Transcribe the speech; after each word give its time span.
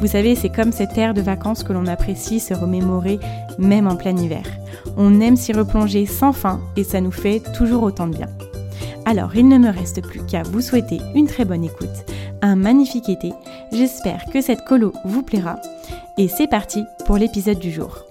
Vous 0.00 0.06
savez, 0.06 0.36
c'est 0.36 0.48
comme 0.48 0.70
cette 0.70 0.96
ère 0.96 1.12
de 1.12 1.20
vacances 1.20 1.64
que 1.64 1.72
l'on 1.72 1.86
apprécie 1.86 2.38
se 2.38 2.54
remémorer 2.54 3.18
même 3.58 3.88
en 3.88 3.96
plein 3.96 4.16
hiver. 4.16 4.44
On 4.96 5.20
aime 5.20 5.36
s'y 5.36 5.52
replonger 5.52 6.06
sans 6.06 6.32
fin 6.32 6.60
et 6.76 6.84
ça 6.84 7.00
nous 7.00 7.10
fait 7.10 7.42
toujours 7.56 7.82
autant 7.82 8.06
de 8.06 8.16
bien. 8.16 8.28
Alors, 9.06 9.34
il 9.34 9.48
ne 9.48 9.58
me 9.58 9.70
reste 9.70 10.00
plus 10.02 10.24
qu'à 10.24 10.44
vous 10.44 10.60
souhaiter 10.60 11.00
une 11.16 11.26
très 11.26 11.44
bonne 11.44 11.64
écoute, 11.64 11.88
un 12.42 12.54
magnifique 12.54 13.08
été. 13.08 13.32
J'espère 13.72 14.26
que 14.26 14.40
cette 14.40 14.64
colo 14.64 14.92
vous 15.04 15.24
plaira. 15.24 15.56
Et 16.16 16.28
c'est 16.28 16.48
parti 16.48 16.84
pour 17.04 17.16
l'épisode 17.16 17.58
du 17.58 17.72
jour. 17.72 18.04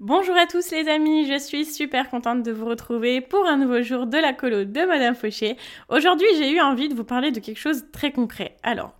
Bonjour 0.00 0.36
à 0.36 0.46
tous 0.46 0.72
les 0.72 0.88
amis, 0.88 1.26
je 1.26 1.38
suis 1.38 1.64
super 1.64 2.10
contente 2.10 2.42
de 2.42 2.52
vous 2.52 2.66
retrouver 2.66 3.20
pour 3.20 3.46
un 3.46 3.56
nouveau 3.56 3.82
jour 3.82 4.06
de 4.06 4.18
la 4.18 4.32
colo 4.32 4.64
de 4.64 4.84
Madame 4.84 5.14
Fauché. 5.14 5.56
Aujourd'hui 5.88 6.26
j'ai 6.38 6.50
eu 6.50 6.60
envie 6.60 6.88
de 6.88 6.94
vous 6.94 7.04
parler 7.04 7.30
de 7.30 7.40
quelque 7.40 7.58
chose 7.58 7.82
de 7.82 7.90
très 7.90 8.12
concret. 8.12 8.56
Alors, 8.62 8.92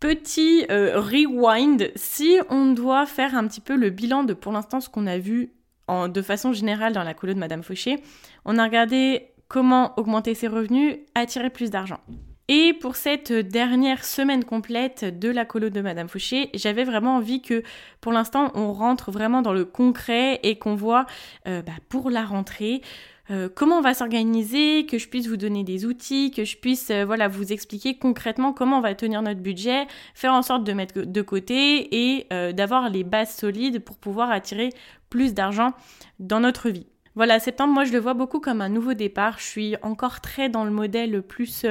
petit 0.00 0.66
euh, 0.70 1.00
rewind, 1.00 1.90
si 1.96 2.38
on 2.50 2.72
doit 2.72 3.06
faire 3.06 3.34
un 3.34 3.46
petit 3.46 3.60
peu 3.60 3.76
le 3.76 3.90
bilan 3.90 4.24
de 4.24 4.34
pour 4.34 4.52
l'instant 4.52 4.80
ce 4.80 4.88
qu'on 4.88 5.06
a 5.06 5.18
vu 5.18 5.52
de 5.88 6.22
façon 6.22 6.54
générale 6.54 6.94
dans 6.94 7.02
la 7.02 7.12
colo 7.12 7.34
de 7.34 7.38
Madame 7.38 7.62
Fauché, 7.62 8.02
on 8.46 8.56
a 8.56 8.64
regardé 8.64 9.34
comment 9.48 9.92
augmenter 9.98 10.34
ses 10.34 10.48
revenus, 10.48 10.96
attirer 11.14 11.50
plus 11.50 11.70
d'argent. 11.70 12.00
Et 12.48 12.74
pour 12.74 12.96
cette 12.96 13.32
dernière 13.32 14.04
semaine 14.04 14.44
complète 14.44 15.18
de 15.18 15.30
la 15.30 15.46
colo 15.46 15.70
de 15.70 15.80
Madame 15.80 16.08
Fauché, 16.08 16.50
j'avais 16.52 16.84
vraiment 16.84 17.16
envie 17.16 17.40
que 17.40 17.62
pour 18.02 18.12
l'instant 18.12 18.52
on 18.54 18.72
rentre 18.74 19.10
vraiment 19.10 19.40
dans 19.40 19.54
le 19.54 19.64
concret 19.64 20.40
et 20.42 20.58
qu'on 20.58 20.74
voit 20.74 21.06
euh, 21.48 21.62
bah, 21.62 21.72
pour 21.88 22.10
la 22.10 22.22
rentrée 22.22 22.82
euh, 23.30 23.48
comment 23.54 23.78
on 23.78 23.80
va 23.80 23.94
s'organiser, 23.94 24.86
que 24.86 24.98
je 24.98 25.08
puisse 25.08 25.26
vous 25.26 25.36
donner 25.36 25.64
des 25.64 25.86
outils, 25.86 26.30
que 26.30 26.44
je 26.44 26.56
puisse 26.56 26.90
euh, 26.90 27.04
voilà 27.04 27.28
vous 27.28 27.52
expliquer 27.52 27.96
concrètement 27.96 28.52
comment 28.52 28.78
on 28.78 28.82
va 28.82 28.94
tenir 28.94 29.22
notre 29.22 29.40
budget, 29.40 29.86
faire 30.14 30.32
en 30.32 30.42
sorte 30.42 30.64
de 30.64 30.72
mettre 30.72 31.00
de 31.02 31.22
côté 31.22 32.14
et 32.14 32.26
d'avoir 32.52 32.90
les 32.90 33.04
bases 33.04 33.34
solides 33.34 33.80
pour 33.80 33.96
pouvoir 33.96 34.30
attirer 34.30 34.70
plus 35.10 35.34
d'argent 35.34 35.72
dans 36.18 36.40
notre 36.40 36.70
vie. 36.70 36.86
Voilà, 37.16 37.38
septembre, 37.38 37.72
moi 37.72 37.84
je 37.84 37.92
le 37.92 38.00
vois 38.00 38.14
beaucoup 38.14 38.40
comme 38.40 38.60
un 38.60 38.68
nouveau 38.68 38.94
départ. 38.94 39.38
Je 39.38 39.44
suis 39.44 39.76
encore 39.82 40.20
très 40.20 40.48
dans 40.48 40.64
le 40.64 40.70
modèle 40.70 41.22
plus 41.22 41.64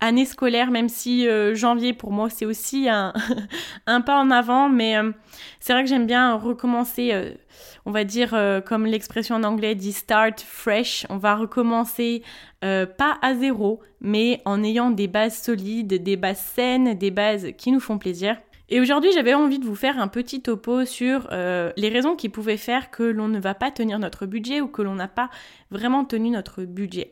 année 0.00 0.26
scolaire, 0.26 0.70
même 0.70 0.88
si 0.88 1.26
euh, 1.26 1.54
janvier 1.54 1.92
pour 1.92 2.12
moi 2.12 2.28
c'est 2.28 2.44
aussi 2.44 2.88
un, 2.88 3.12
un, 3.86 4.00
pas 4.00 4.18
en 4.18 4.30
avant, 4.30 4.68
mais 4.68 4.96
euh, 4.96 5.12
c'est 5.60 5.72
vrai 5.72 5.82
que 5.82 5.88
j'aime 5.88 6.06
bien 6.06 6.34
recommencer, 6.34 7.12
euh, 7.12 7.30
on 7.86 7.90
va 7.90 8.04
dire 8.04 8.36
comme 8.66 8.84
l'expression 8.84 9.36
en 9.36 9.44
anglais 9.44 9.74
dit 9.74 9.92
start 9.92 10.40
fresh, 10.40 11.06
on 11.08 11.16
va 11.16 11.36
recommencer 11.36 12.22
pas 12.60 13.16
à 13.22 13.34
zéro, 13.34 13.80
mais 14.00 14.42
en 14.44 14.64
ayant 14.64 14.90
des 14.90 15.06
bases 15.06 15.40
solides, 15.40 16.02
des 16.02 16.16
bases 16.16 16.40
saines, 16.40 16.94
des 16.94 17.12
bases 17.12 17.52
qui 17.56 17.70
nous 17.70 17.80
font 17.80 17.96
plaisir. 17.96 18.36
Et 18.68 18.80
aujourd'hui, 18.80 19.10
j'avais 19.12 19.34
envie 19.34 19.58
de 19.58 19.64
vous 19.64 19.76
faire 19.76 19.98
un 19.98 20.08
petit 20.08 20.42
topo 20.42 20.84
sur 20.84 21.28
les 21.30 21.88
raisons 21.88 22.16
qui 22.16 22.28
pouvaient 22.28 22.56
faire 22.56 22.90
que 22.90 23.02
l'on 23.02 23.28
ne 23.28 23.38
va 23.38 23.54
pas 23.54 23.70
tenir 23.70 23.98
notre 23.98 24.26
budget 24.26 24.60
ou 24.60 24.68
que 24.68 24.82
l'on 24.82 24.94
n'a 24.94 25.08
pas 25.08 25.30
vraiment 25.70 26.04
tenu 26.04 26.30
notre 26.30 26.64
budget. 26.64 27.10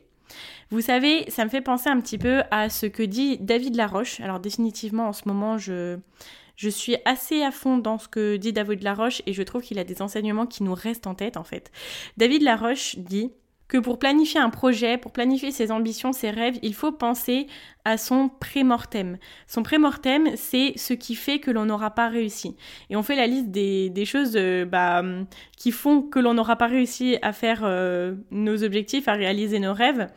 Vous 0.70 0.80
savez, 0.80 1.30
ça 1.30 1.44
me 1.44 1.50
fait 1.50 1.60
penser 1.60 1.88
un 1.88 2.00
petit 2.00 2.18
peu 2.18 2.42
à 2.50 2.68
ce 2.68 2.86
que 2.86 3.02
dit 3.02 3.38
David 3.38 3.76
Laroche. 3.76 4.20
Alors 4.20 4.40
définitivement, 4.40 5.08
en 5.08 5.12
ce 5.12 5.28
moment, 5.28 5.58
je, 5.58 5.98
je 6.56 6.68
suis 6.68 6.96
assez 7.04 7.42
à 7.42 7.50
fond 7.50 7.78
dans 7.78 7.98
ce 7.98 8.08
que 8.08 8.36
dit 8.36 8.52
David 8.52 8.82
Laroche 8.82 9.22
et 9.26 9.32
je 9.32 9.42
trouve 9.42 9.62
qu'il 9.62 9.78
a 9.78 9.84
des 9.84 10.02
enseignements 10.02 10.46
qui 10.46 10.62
nous 10.62 10.74
restent 10.74 11.06
en 11.06 11.14
tête 11.14 11.36
en 11.36 11.44
fait. 11.44 11.70
David 12.16 12.42
Laroche 12.42 12.96
dit 12.96 13.30
que 13.68 13.78
pour 13.78 13.98
planifier 13.98 14.40
un 14.40 14.50
projet, 14.50 14.98
pour 14.98 15.12
planifier 15.12 15.50
ses 15.50 15.70
ambitions, 15.70 16.12
ses 16.12 16.30
rêves, 16.30 16.58
il 16.62 16.74
faut 16.74 16.92
penser 16.92 17.46
à 17.84 17.96
son 17.96 18.28
pré-mortem. 18.28 19.18
Son 19.46 19.62
pré-mortem, 19.62 20.30
c'est 20.36 20.74
ce 20.76 20.92
qui 20.92 21.14
fait 21.14 21.38
que 21.38 21.50
l'on 21.50 21.64
n'aura 21.64 21.90
pas 21.90 22.08
réussi. 22.08 22.56
Et 22.90 22.96
on 22.96 23.02
fait 23.02 23.16
la 23.16 23.26
liste 23.26 23.48
des, 23.48 24.04
choses 24.04 24.34
euh, 24.36 24.64
bah, 24.64 25.02
qui 25.56 25.70
font 25.70 26.02
que 26.02 26.18
l'on 26.18 26.34
n'aura 26.34 26.56
pas 26.56 26.66
réussi 26.66 27.16
à 27.22 27.32
faire 27.32 27.62
euh, 27.64 28.14
nos 28.30 28.62
objectifs, 28.62 29.08
à 29.08 29.14
réaliser 29.14 29.58
nos 29.58 29.72
rêves 29.74 30.08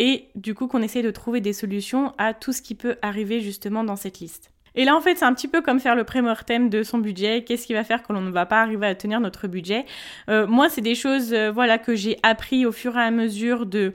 et 0.00 0.30
du 0.34 0.54
coup 0.54 0.66
qu'on 0.66 0.82
essaie 0.82 1.02
de 1.02 1.10
trouver 1.10 1.40
des 1.40 1.52
solutions 1.52 2.14
à 2.16 2.32
tout 2.32 2.52
ce 2.52 2.62
qui 2.62 2.74
peut 2.74 2.96
arriver 3.02 3.40
justement 3.40 3.84
dans 3.84 3.96
cette 3.96 4.20
liste. 4.20 4.50
Et 4.74 4.84
là, 4.84 4.96
en 4.96 5.00
fait, 5.00 5.16
c'est 5.16 5.24
un 5.24 5.34
petit 5.34 5.48
peu 5.48 5.62
comme 5.62 5.80
faire 5.80 5.96
le 5.96 6.04
pré-mortem 6.04 6.68
de 6.70 6.82
son 6.82 6.98
budget. 6.98 7.44
Qu'est-ce 7.44 7.66
qui 7.66 7.74
va 7.74 7.84
faire 7.84 8.02
que 8.02 8.12
l'on 8.12 8.20
ne 8.20 8.30
va 8.30 8.46
pas 8.46 8.62
arriver 8.62 8.86
à 8.86 8.94
tenir 8.94 9.20
notre 9.20 9.48
budget? 9.48 9.84
Euh, 10.28 10.46
Moi, 10.46 10.68
c'est 10.68 10.80
des 10.80 10.94
choses, 10.94 11.32
euh, 11.32 11.50
voilà, 11.50 11.78
que 11.78 11.94
j'ai 11.94 12.18
appris 12.22 12.66
au 12.66 12.72
fur 12.72 12.96
et 12.96 13.02
à 13.02 13.10
mesure 13.10 13.66
de 13.66 13.94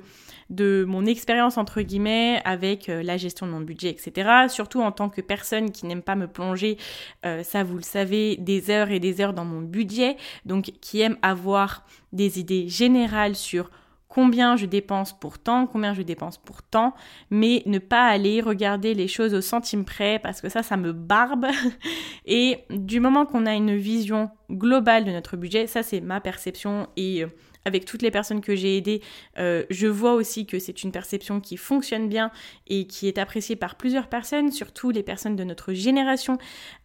de 0.51 0.85
mon 0.87 1.07
expérience 1.07 1.57
entre 1.57 1.81
guillemets 1.81 2.39
avec 2.45 2.87
euh, 2.87 3.01
la 3.01 3.17
gestion 3.17 3.47
de 3.47 3.51
mon 3.51 3.61
budget, 3.61 3.89
etc. 3.89 4.47
Surtout 4.47 4.79
en 4.79 4.91
tant 4.91 5.09
que 5.09 5.19
personne 5.21 5.71
qui 5.71 5.87
n'aime 5.87 6.03
pas 6.03 6.13
me 6.13 6.27
plonger, 6.27 6.77
ça 7.41 7.63
vous 7.63 7.77
le 7.77 7.81
savez, 7.81 8.37
des 8.37 8.69
heures 8.69 8.91
et 8.91 8.99
des 8.99 9.21
heures 9.21 9.33
dans 9.33 9.43
mon 9.43 9.61
budget, 9.61 10.17
donc 10.45 10.71
qui 10.81 11.01
aime 11.01 11.17
avoir 11.23 11.83
des 12.13 12.39
idées 12.39 12.67
générales 12.67 13.35
sur 13.35 13.71
combien 14.07 14.55
je 14.55 14.65
dépense 14.65 15.17
pour 15.17 15.39
temps, 15.39 15.67
combien 15.67 15.93
je 15.93 16.01
dépense 16.01 16.37
pour 16.37 16.63
temps, 16.63 16.93
mais 17.29 17.63
ne 17.65 17.79
pas 17.79 18.05
aller 18.07 18.41
regarder 18.41 18.93
les 18.93 19.07
choses 19.07 19.33
au 19.33 19.41
centime 19.41 19.85
près 19.85 20.19
parce 20.19 20.41
que 20.41 20.49
ça, 20.49 20.63
ça 20.63 20.77
me 20.77 20.93
barbe. 20.93 21.47
Et 22.25 22.59
du 22.69 22.99
moment 22.99 23.25
qu'on 23.25 23.45
a 23.45 23.53
une 23.53 23.75
vision 23.75 24.29
globale 24.49 25.05
de 25.05 25.11
notre 25.11 25.37
budget, 25.37 25.67
ça 25.67 25.83
c'est 25.83 26.01
ma 26.01 26.21
perception 26.21 26.87
et 26.95 27.23
euh, 27.23 27.27
avec 27.65 27.85
toutes 27.85 28.03
les 28.03 28.11
personnes 28.11 28.41
que 28.41 28.55
j'ai 28.55 28.77
aidées, 28.77 29.01
euh, 29.39 29.63
je 29.71 29.87
vois 29.87 30.13
aussi 30.13 30.45
que 30.45 30.59
c'est 30.59 30.83
une 30.83 30.91
perception 30.91 31.41
qui 31.41 31.57
fonctionne 31.57 32.07
bien 32.07 32.31
et 32.67 32.85
qui 32.85 33.07
est 33.07 33.17
appréciée 33.17 33.55
par 33.55 33.75
plusieurs 33.75 34.07
personnes, 34.07 34.51
surtout 34.51 34.91
les 34.91 35.03
personnes 35.03 35.35
de 35.35 35.43
notre 35.43 35.73
génération 35.73 36.37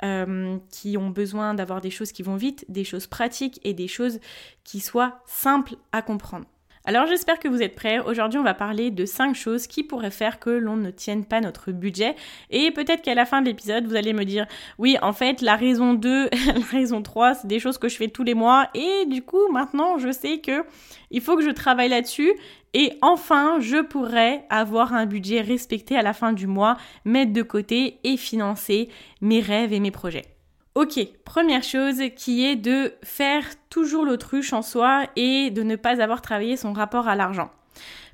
euh, 0.02 0.56
qui 0.70 0.96
ont 0.96 1.10
besoin 1.10 1.54
d'avoir 1.54 1.82
des 1.82 1.90
choses 1.90 2.12
qui 2.12 2.22
vont 2.22 2.36
vite, 2.36 2.64
des 2.68 2.84
choses 2.84 3.06
pratiques 3.06 3.60
et 3.62 3.74
des 3.74 3.88
choses 3.88 4.20
qui 4.64 4.80
soient 4.80 5.22
simples 5.26 5.76
à 5.92 6.00
comprendre. 6.00 6.46
Alors 6.86 7.06
j'espère 7.06 7.38
que 7.38 7.46
vous 7.46 7.62
êtes 7.62 7.74
prêts. 7.74 7.98
Aujourd'hui 7.98 8.38
on 8.38 8.42
va 8.42 8.54
parler 8.54 8.90
de 8.90 9.04
5 9.04 9.34
choses 9.34 9.66
qui 9.66 9.84
pourraient 9.84 10.10
faire 10.10 10.38
que 10.38 10.48
l'on 10.48 10.76
ne 10.76 10.90
tienne 10.90 11.26
pas 11.26 11.42
notre 11.42 11.72
budget. 11.72 12.16
Et 12.48 12.70
peut-être 12.70 13.02
qu'à 13.02 13.14
la 13.14 13.26
fin 13.26 13.42
de 13.42 13.46
l'épisode 13.46 13.86
vous 13.86 13.96
allez 13.96 14.14
me 14.14 14.24
dire 14.24 14.46
oui 14.78 14.96
en 15.02 15.12
fait 15.12 15.42
la 15.42 15.56
raison 15.56 15.92
2, 15.92 16.30
la 16.46 16.64
raison 16.70 17.02
3 17.02 17.34
c'est 17.34 17.48
des 17.48 17.60
choses 17.60 17.76
que 17.76 17.90
je 17.90 17.96
fais 17.96 18.08
tous 18.08 18.22
les 18.22 18.32
mois. 18.32 18.68
Et 18.72 19.04
du 19.06 19.20
coup 19.20 19.46
maintenant 19.52 19.98
je 19.98 20.10
sais 20.10 20.38
que 20.38 20.64
il 21.10 21.20
faut 21.20 21.36
que 21.36 21.44
je 21.44 21.50
travaille 21.50 21.90
là-dessus. 21.90 22.32
Et 22.72 22.94
enfin 23.02 23.60
je 23.60 23.82
pourrais 23.82 24.46
avoir 24.48 24.94
un 24.94 25.04
budget 25.04 25.42
respecté 25.42 25.98
à 25.98 26.02
la 26.02 26.14
fin 26.14 26.32
du 26.32 26.46
mois, 26.46 26.78
mettre 27.04 27.34
de 27.34 27.42
côté 27.42 27.98
et 28.04 28.16
financer 28.16 28.88
mes 29.20 29.40
rêves 29.40 29.74
et 29.74 29.80
mes 29.80 29.90
projets. 29.90 30.39
Ok, 30.76 31.00
première 31.24 31.64
chose 31.64 32.00
qui 32.14 32.46
est 32.46 32.54
de 32.54 32.92
faire 33.02 33.44
toujours 33.70 34.04
l'autruche 34.04 34.52
en 34.52 34.62
soi 34.62 35.06
et 35.16 35.50
de 35.50 35.64
ne 35.64 35.74
pas 35.74 36.00
avoir 36.00 36.22
travaillé 36.22 36.56
son 36.56 36.72
rapport 36.72 37.08
à 37.08 37.16
l'argent. 37.16 37.50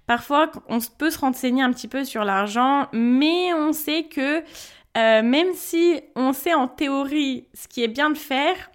Parfois, 0.06 0.50
on 0.68 0.78
peut 0.98 1.10
se 1.10 1.18
renseigner 1.18 1.62
un 1.62 1.72
petit 1.72 1.88
peu 1.88 2.04
sur 2.04 2.24
l'argent, 2.24 2.86
mais 2.92 3.52
on 3.52 3.72
sait 3.72 4.04
que 4.04 4.38
euh, 4.96 5.22
même 5.22 5.52
si 5.52 6.00
on 6.14 6.32
sait 6.32 6.54
en 6.54 6.68
théorie 6.68 7.46
ce 7.52 7.68
qui 7.68 7.82
est 7.82 7.88
bien 7.88 8.08
de 8.08 8.16
faire, 8.16 8.70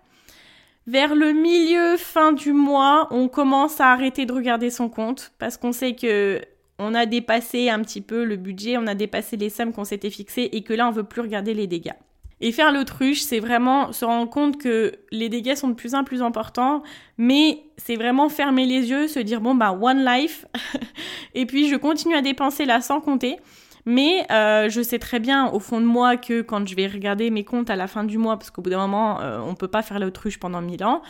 vers 0.85 1.15
le 1.15 1.31
milieu, 1.31 1.97
fin 1.97 2.33
du 2.33 2.53
mois, 2.53 3.07
on 3.09 3.29
commence 3.29 3.81
à 3.81 3.91
arrêter 3.91 4.27
de 4.27 4.33
regarder 4.33 4.69
son 4.69 4.89
compte 4.89 5.31
parce 5.39 5.57
qu'on 5.57 5.71
sait 5.71 5.95
que 5.95 6.41
on 6.77 6.93
a 6.93 7.07
dépassé 7.07 7.69
un 7.69 7.79
petit 7.81 8.01
peu 8.01 8.23
le 8.25 8.35
budget, 8.35 8.77
on 8.77 8.85
a 8.87 8.95
dépassé 8.95 9.37
les 9.37 9.49
sommes 9.49 9.73
qu'on 9.73 9.85
s'était 9.85 10.09
fixées 10.09 10.49
et 10.51 10.63
que 10.63 10.73
là, 10.73 10.87
on 10.87 10.91
veut 10.91 11.03
plus 11.03 11.21
regarder 11.21 11.53
les 11.53 11.67
dégâts. 11.67 11.93
Et 12.41 12.51
faire 12.51 12.71
l'autruche, 12.71 13.21
c'est 13.21 13.39
vraiment 13.39 13.93
se 13.93 14.03
rendre 14.03 14.29
compte 14.29 14.59
que 14.59 14.93
les 15.11 15.29
dégâts 15.29 15.55
sont 15.55 15.69
de 15.69 15.75
plus 15.75 15.93
en 15.93 16.03
plus 16.03 16.23
importants, 16.23 16.81
mais 17.17 17.63
c'est 17.77 17.95
vraiment 17.95 18.29
fermer 18.29 18.65
les 18.65 18.89
yeux, 18.89 19.07
se 19.07 19.19
dire 19.19 19.41
bon 19.41 19.53
bah 19.53 19.77
one 19.79 20.03
life, 20.03 20.45
et 21.35 21.45
puis 21.45 21.69
je 21.69 21.75
continue 21.75 22.15
à 22.15 22.21
dépenser 22.21 22.65
là 22.65 22.81
sans 22.81 22.99
compter. 22.99 23.38
Mais 23.85 24.25
euh, 24.31 24.69
je 24.69 24.81
sais 24.81 24.99
très 24.99 25.19
bien 25.19 25.49
au 25.51 25.59
fond 25.59 25.79
de 25.81 25.85
moi 25.85 26.17
que 26.17 26.41
quand 26.41 26.67
je 26.67 26.75
vais 26.75 26.88
regarder 26.88 27.29
mes 27.31 27.43
comptes 27.43 27.69
à 27.69 27.75
la 27.75 27.88
fin 27.88 28.03
du 28.03 28.17
mois, 28.17 28.38
parce 28.38 28.51
qu'au 28.51 28.61
bout 28.61 28.69
d'un 28.69 28.79
moment, 28.79 29.21
euh, 29.21 29.39
on 29.39 29.55
peut 29.55 29.67
pas 29.67 29.81
faire 29.81 29.99
l'autruche 29.99 30.39
pendant 30.39 30.61
mille 30.61 30.83
ans, 30.83 31.01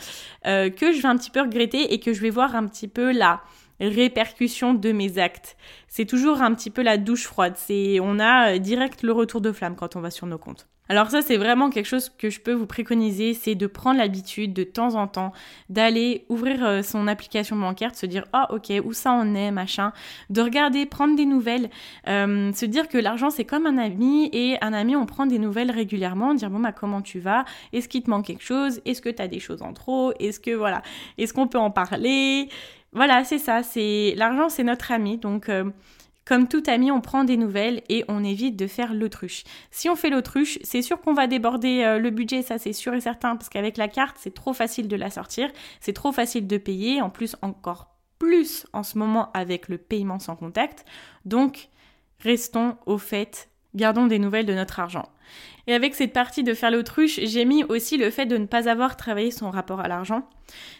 euh, 0.46 0.70
que 0.70 0.92
je 0.92 1.00
vais 1.00 1.08
un 1.08 1.16
petit 1.16 1.30
peu 1.30 1.40
regretter 1.40 1.92
et 1.92 2.00
que 2.00 2.12
je 2.12 2.20
vais 2.20 2.30
voir 2.30 2.56
un 2.56 2.66
petit 2.66 2.88
peu 2.88 3.12
la 3.12 3.42
répercussion 3.80 4.74
de 4.74 4.92
mes 4.92 5.18
actes. 5.18 5.56
C'est 5.88 6.06
toujours 6.06 6.40
un 6.40 6.54
petit 6.54 6.70
peu 6.70 6.82
la 6.82 6.98
douche 6.98 7.24
froide. 7.24 7.54
C'est, 7.56 7.98
on 8.00 8.18
a 8.18 8.58
direct 8.58 9.02
le 9.02 9.12
retour 9.12 9.40
de 9.40 9.52
flamme 9.52 9.76
quand 9.76 9.96
on 9.96 10.00
va 10.00 10.10
sur 10.10 10.26
nos 10.26 10.38
comptes. 10.38 10.68
Alors 10.92 11.10
ça, 11.10 11.22
c'est 11.22 11.38
vraiment 11.38 11.70
quelque 11.70 11.86
chose 11.86 12.10
que 12.10 12.28
je 12.28 12.38
peux 12.38 12.52
vous 12.52 12.66
préconiser, 12.66 13.32
c'est 13.32 13.54
de 13.54 13.66
prendre 13.66 13.96
l'habitude 13.96 14.52
de 14.52 14.62
temps 14.62 14.94
en 14.94 15.06
temps 15.06 15.32
d'aller 15.70 16.26
ouvrir 16.28 16.62
euh, 16.62 16.82
son 16.82 17.08
application 17.08 17.56
bancaire, 17.56 17.92
de 17.92 17.96
se 17.96 18.04
dire 18.04 18.26
ah 18.34 18.52
ok 18.52 18.70
où 18.84 18.92
ça 18.92 19.12
en 19.12 19.34
est 19.34 19.50
machin, 19.52 19.94
de 20.28 20.42
regarder, 20.42 20.84
prendre 20.84 21.16
des 21.16 21.24
nouvelles, 21.24 21.70
euh, 22.08 22.52
se 22.52 22.66
dire 22.66 22.88
que 22.88 22.98
l'argent 22.98 23.30
c'est 23.30 23.46
comme 23.46 23.64
un 23.64 23.78
ami 23.78 24.28
et 24.34 24.58
un 24.60 24.74
ami 24.74 24.94
on 24.94 25.06
prend 25.06 25.24
des 25.24 25.38
nouvelles 25.38 25.70
régulièrement, 25.70 26.34
dire 26.34 26.50
bon 26.50 26.60
bah 26.60 26.72
comment 26.72 27.00
tu 27.00 27.20
vas, 27.20 27.46
est-ce 27.72 27.88
qu'il 27.88 28.02
te 28.02 28.10
manque 28.10 28.26
quelque 28.26 28.44
chose, 28.44 28.82
est-ce 28.84 29.00
que 29.00 29.08
tu 29.08 29.22
as 29.22 29.28
des 29.28 29.40
choses 29.40 29.62
en 29.62 29.72
trop, 29.72 30.12
est-ce 30.20 30.40
que 30.40 30.50
voilà, 30.50 30.82
est-ce 31.16 31.32
qu'on 31.32 31.48
peut 31.48 31.58
en 31.58 31.70
parler, 31.70 32.50
voilà 32.92 33.24
c'est 33.24 33.38
ça, 33.38 33.62
c'est 33.62 34.12
l'argent 34.18 34.50
c'est 34.50 34.62
notre 34.62 34.92
ami 34.92 35.16
donc 35.16 35.48
euh, 35.48 35.70
comme 36.24 36.48
tout 36.48 36.62
ami, 36.66 36.90
on 36.90 37.00
prend 37.00 37.24
des 37.24 37.36
nouvelles 37.36 37.82
et 37.88 38.04
on 38.08 38.22
évite 38.22 38.56
de 38.56 38.66
faire 38.66 38.94
l'autruche. 38.94 39.44
Si 39.70 39.88
on 39.88 39.96
fait 39.96 40.10
l'autruche, 40.10 40.58
c'est 40.62 40.82
sûr 40.82 41.00
qu'on 41.00 41.14
va 41.14 41.26
déborder 41.26 41.82
euh, 41.82 41.98
le 41.98 42.10
budget, 42.10 42.42
ça 42.42 42.58
c'est 42.58 42.72
sûr 42.72 42.94
et 42.94 43.00
certain, 43.00 43.36
parce 43.36 43.48
qu'avec 43.48 43.76
la 43.76 43.88
carte, 43.88 44.16
c'est 44.20 44.34
trop 44.34 44.52
facile 44.52 44.88
de 44.88 44.96
la 44.96 45.10
sortir, 45.10 45.50
c'est 45.80 45.92
trop 45.92 46.12
facile 46.12 46.46
de 46.46 46.56
payer, 46.58 47.02
en 47.02 47.10
plus 47.10 47.36
encore 47.42 47.88
plus 48.18 48.68
en 48.72 48.84
ce 48.84 48.98
moment 48.98 49.32
avec 49.32 49.68
le 49.68 49.78
paiement 49.78 50.20
sans 50.20 50.36
contact. 50.36 50.84
Donc, 51.24 51.70
restons 52.20 52.76
au 52.86 52.96
fait, 52.96 53.50
gardons 53.74 54.06
des 54.06 54.18
nouvelles 54.18 54.46
de 54.46 54.54
notre 54.54 54.80
argent. 54.80 55.08
Et 55.66 55.74
avec 55.74 55.94
cette 55.94 56.12
partie 56.12 56.42
de 56.42 56.54
faire 56.54 56.70
l'autruche, 56.70 57.20
j'ai 57.22 57.44
mis 57.44 57.62
aussi 57.64 57.96
le 57.96 58.10
fait 58.10 58.26
de 58.26 58.36
ne 58.36 58.46
pas 58.46 58.68
avoir 58.68 58.96
travaillé 58.96 59.30
son 59.30 59.50
rapport 59.50 59.80
à 59.80 59.88
l'argent. 59.88 60.28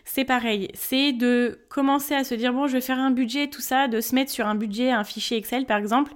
C'est 0.05 0.25
pareil, 0.25 0.69
c'est 0.75 1.13
de 1.13 1.61
commencer 1.69 2.15
à 2.15 2.25
se 2.25 2.35
dire 2.35 2.53
bon, 2.53 2.67
je 2.67 2.75
vais 2.75 2.81
faire 2.81 2.99
un 2.99 3.13
budget, 3.13 3.49
tout 3.49 3.61
ça, 3.61 3.87
de 3.87 4.01
se 4.01 4.15
mettre 4.15 4.31
sur 4.31 4.47
un 4.47 4.57
budget, 4.57 4.91
un 4.91 5.05
fichier 5.05 5.37
Excel 5.37 5.67
par 5.67 5.79
exemple, 5.79 6.13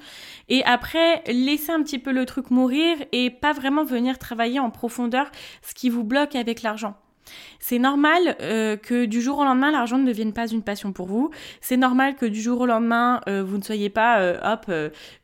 et 0.48 0.64
après 0.64 1.22
laisser 1.28 1.70
un 1.70 1.82
petit 1.82 1.98
peu 1.98 2.12
le 2.12 2.26
truc 2.26 2.50
mourir 2.50 2.96
et 3.12 3.30
pas 3.30 3.52
vraiment 3.52 3.84
venir 3.84 4.18
travailler 4.18 4.58
en 4.58 4.70
profondeur 4.70 5.30
ce 5.62 5.74
qui 5.74 5.88
vous 5.88 6.04
bloque 6.04 6.34
avec 6.34 6.62
l'argent. 6.62 6.96
C'est 7.58 7.78
normal 7.78 8.36
euh, 8.40 8.76
que 8.76 9.04
du 9.04 9.20
jour 9.20 9.38
au 9.38 9.44
lendemain, 9.44 9.70
l'argent 9.70 9.98
ne 9.98 10.06
devienne 10.06 10.32
pas 10.32 10.46
une 10.46 10.62
passion 10.62 10.92
pour 10.92 11.06
vous. 11.06 11.30
C'est 11.60 11.76
normal 11.76 12.14
que 12.16 12.26
du 12.26 12.40
jour 12.40 12.60
au 12.60 12.66
lendemain, 12.66 13.20
euh, 13.28 13.42
vous 13.42 13.58
ne 13.58 13.62
soyez 13.62 13.90
pas, 13.90 14.20
euh, 14.20 14.38
hop, 14.42 14.70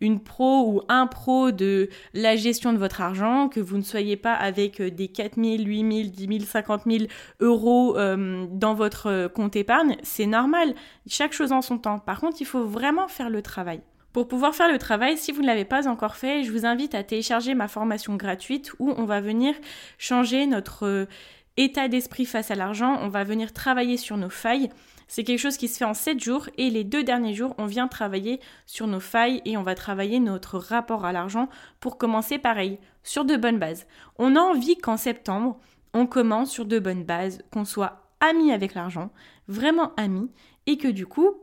une 0.00 0.20
pro 0.20 0.66
ou 0.66 0.82
un 0.88 1.06
pro 1.06 1.50
de 1.52 1.88
la 2.14 2.36
gestion 2.36 2.72
de 2.72 2.78
votre 2.78 3.00
argent, 3.00 3.48
que 3.48 3.60
vous 3.60 3.76
ne 3.76 3.82
soyez 3.82 4.16
pas 4.16 4.34
avec 4.34 4.82
des 4.82 5.08
4 5.08 5.36
000, 5.36 5.62
8 5.62 5.78
000, 5.78 6.10
10 6.10 6.26
000, 6.38 6.40
50 6.40 6.82
000 6.86 7.04
euros 7.40 7.96
dans 7.96 8.74
votre 8.74 9.28
compte 9.28 9.56
épargne. 9.56 9.96
C'est 10.02 10.26
normal. 10.26 10.74
Chaque 11.06 11.32
chose 11.32 11.52
en 11.52 11.62
son 11.62 11.78
temps. 11.78 11.98
Par 11.98 12.20
contre, 12.20 12.38
il 12.40 12.46
faut 12.46 12.64
vraiment 12.64 13.08
faire 13.08 13.30
le 13.30 13.42
travail. 13.42 13.80
Pour 14.12 14.28
pouvoir 14.28 14.54
faire 14.54 14.70
le 14.70 14.76
travail, 14.76 15.16
si 15.16 15.32
vous 15.32 15.40
ne 15.40 15.46
l'avez 15.46 15.64
pas 15.64 15.88
encore 15.88 16.16
fait, 16.16 16.44
je 16.44 16.52
vous 16.52 16.66
invite 16.66 16.94
à 16.94 17.02
télécharger 17.02 17.54
ma 17.54 17.66
formation 17.66 18.14
gratuite 18.16 18.72
où 18.78 18.92
on 18.98 19.06
va 19.06 19.22
venir 19.22 19.54
changer 19.96 20.46
notre 20.46 21.06
état 21.56 21.88
d'esprit 21.88 22.24
face 22.24 22.50
à 22.50 22.54
l'argent, 22.54 22.98
on 23.00 23.08
va 23.08 23.24
venir 23.24 23.52
travailler 23.52 23.96
sur 23.96 24.16
nos 24.16 24.30
failles. 24.30 24.70
C'est 25.08 25.24
quelque 25.24 25.38
chose 25.38 25.56
qui 25.56 25.68
se 25.68 25.78
fait 25.78 25.84
en 25.84 25.94
7 25.94 26.22
jours 26.22 26.48
et 26.56 26.70
les 26.70 26.84
deux 26.84 27.04
derniers 27.04 27.34
jours, 27.34 27.54
on 27.58 27.66
vient 27.66 27.88
travailler 27.88 28.40
sur 28.66 28.86
nos 28.86 29.00
failles 29.00 29.42
et 29.44 29.56
on 29.56 29.62
va 29.62 29.74
travailler 29.74 30.20
notre 30.20 30.58
rapport 30.58 31.04
à 31.04 31.12
l'argent 31.12 31.48
pour 31.80 31.98
commencer 31.98 32.38
pareil, 32.38 32.78
sur 33.02 33.24
de 33.24 33.36
bonnes 33.36 33.58
bases. 33.58 33.86
On 34.18 34.36
a 34.36 34.40
envie 34.40 34.78
qu'en 34.78 34.96
septembre, 34.96 35.58
on 35.92 36.06
commence 36.06 36.50
sur 36.50 36.64
de 36.64 36.78
bonnes 36.78 37.04
bases, 37.04 37.42
qu'on 37.52 37.64
soit 37.64 38.08
amis 38.20 38.52
avec 38.52 38.74
l'argent, 38.74 39.10
vraiment 39.48 39.94
amis, 39.96 40.30
et 40.66 40.78
que 40.78 40.88
du 40.88 41.06
coup, 41.06 41.34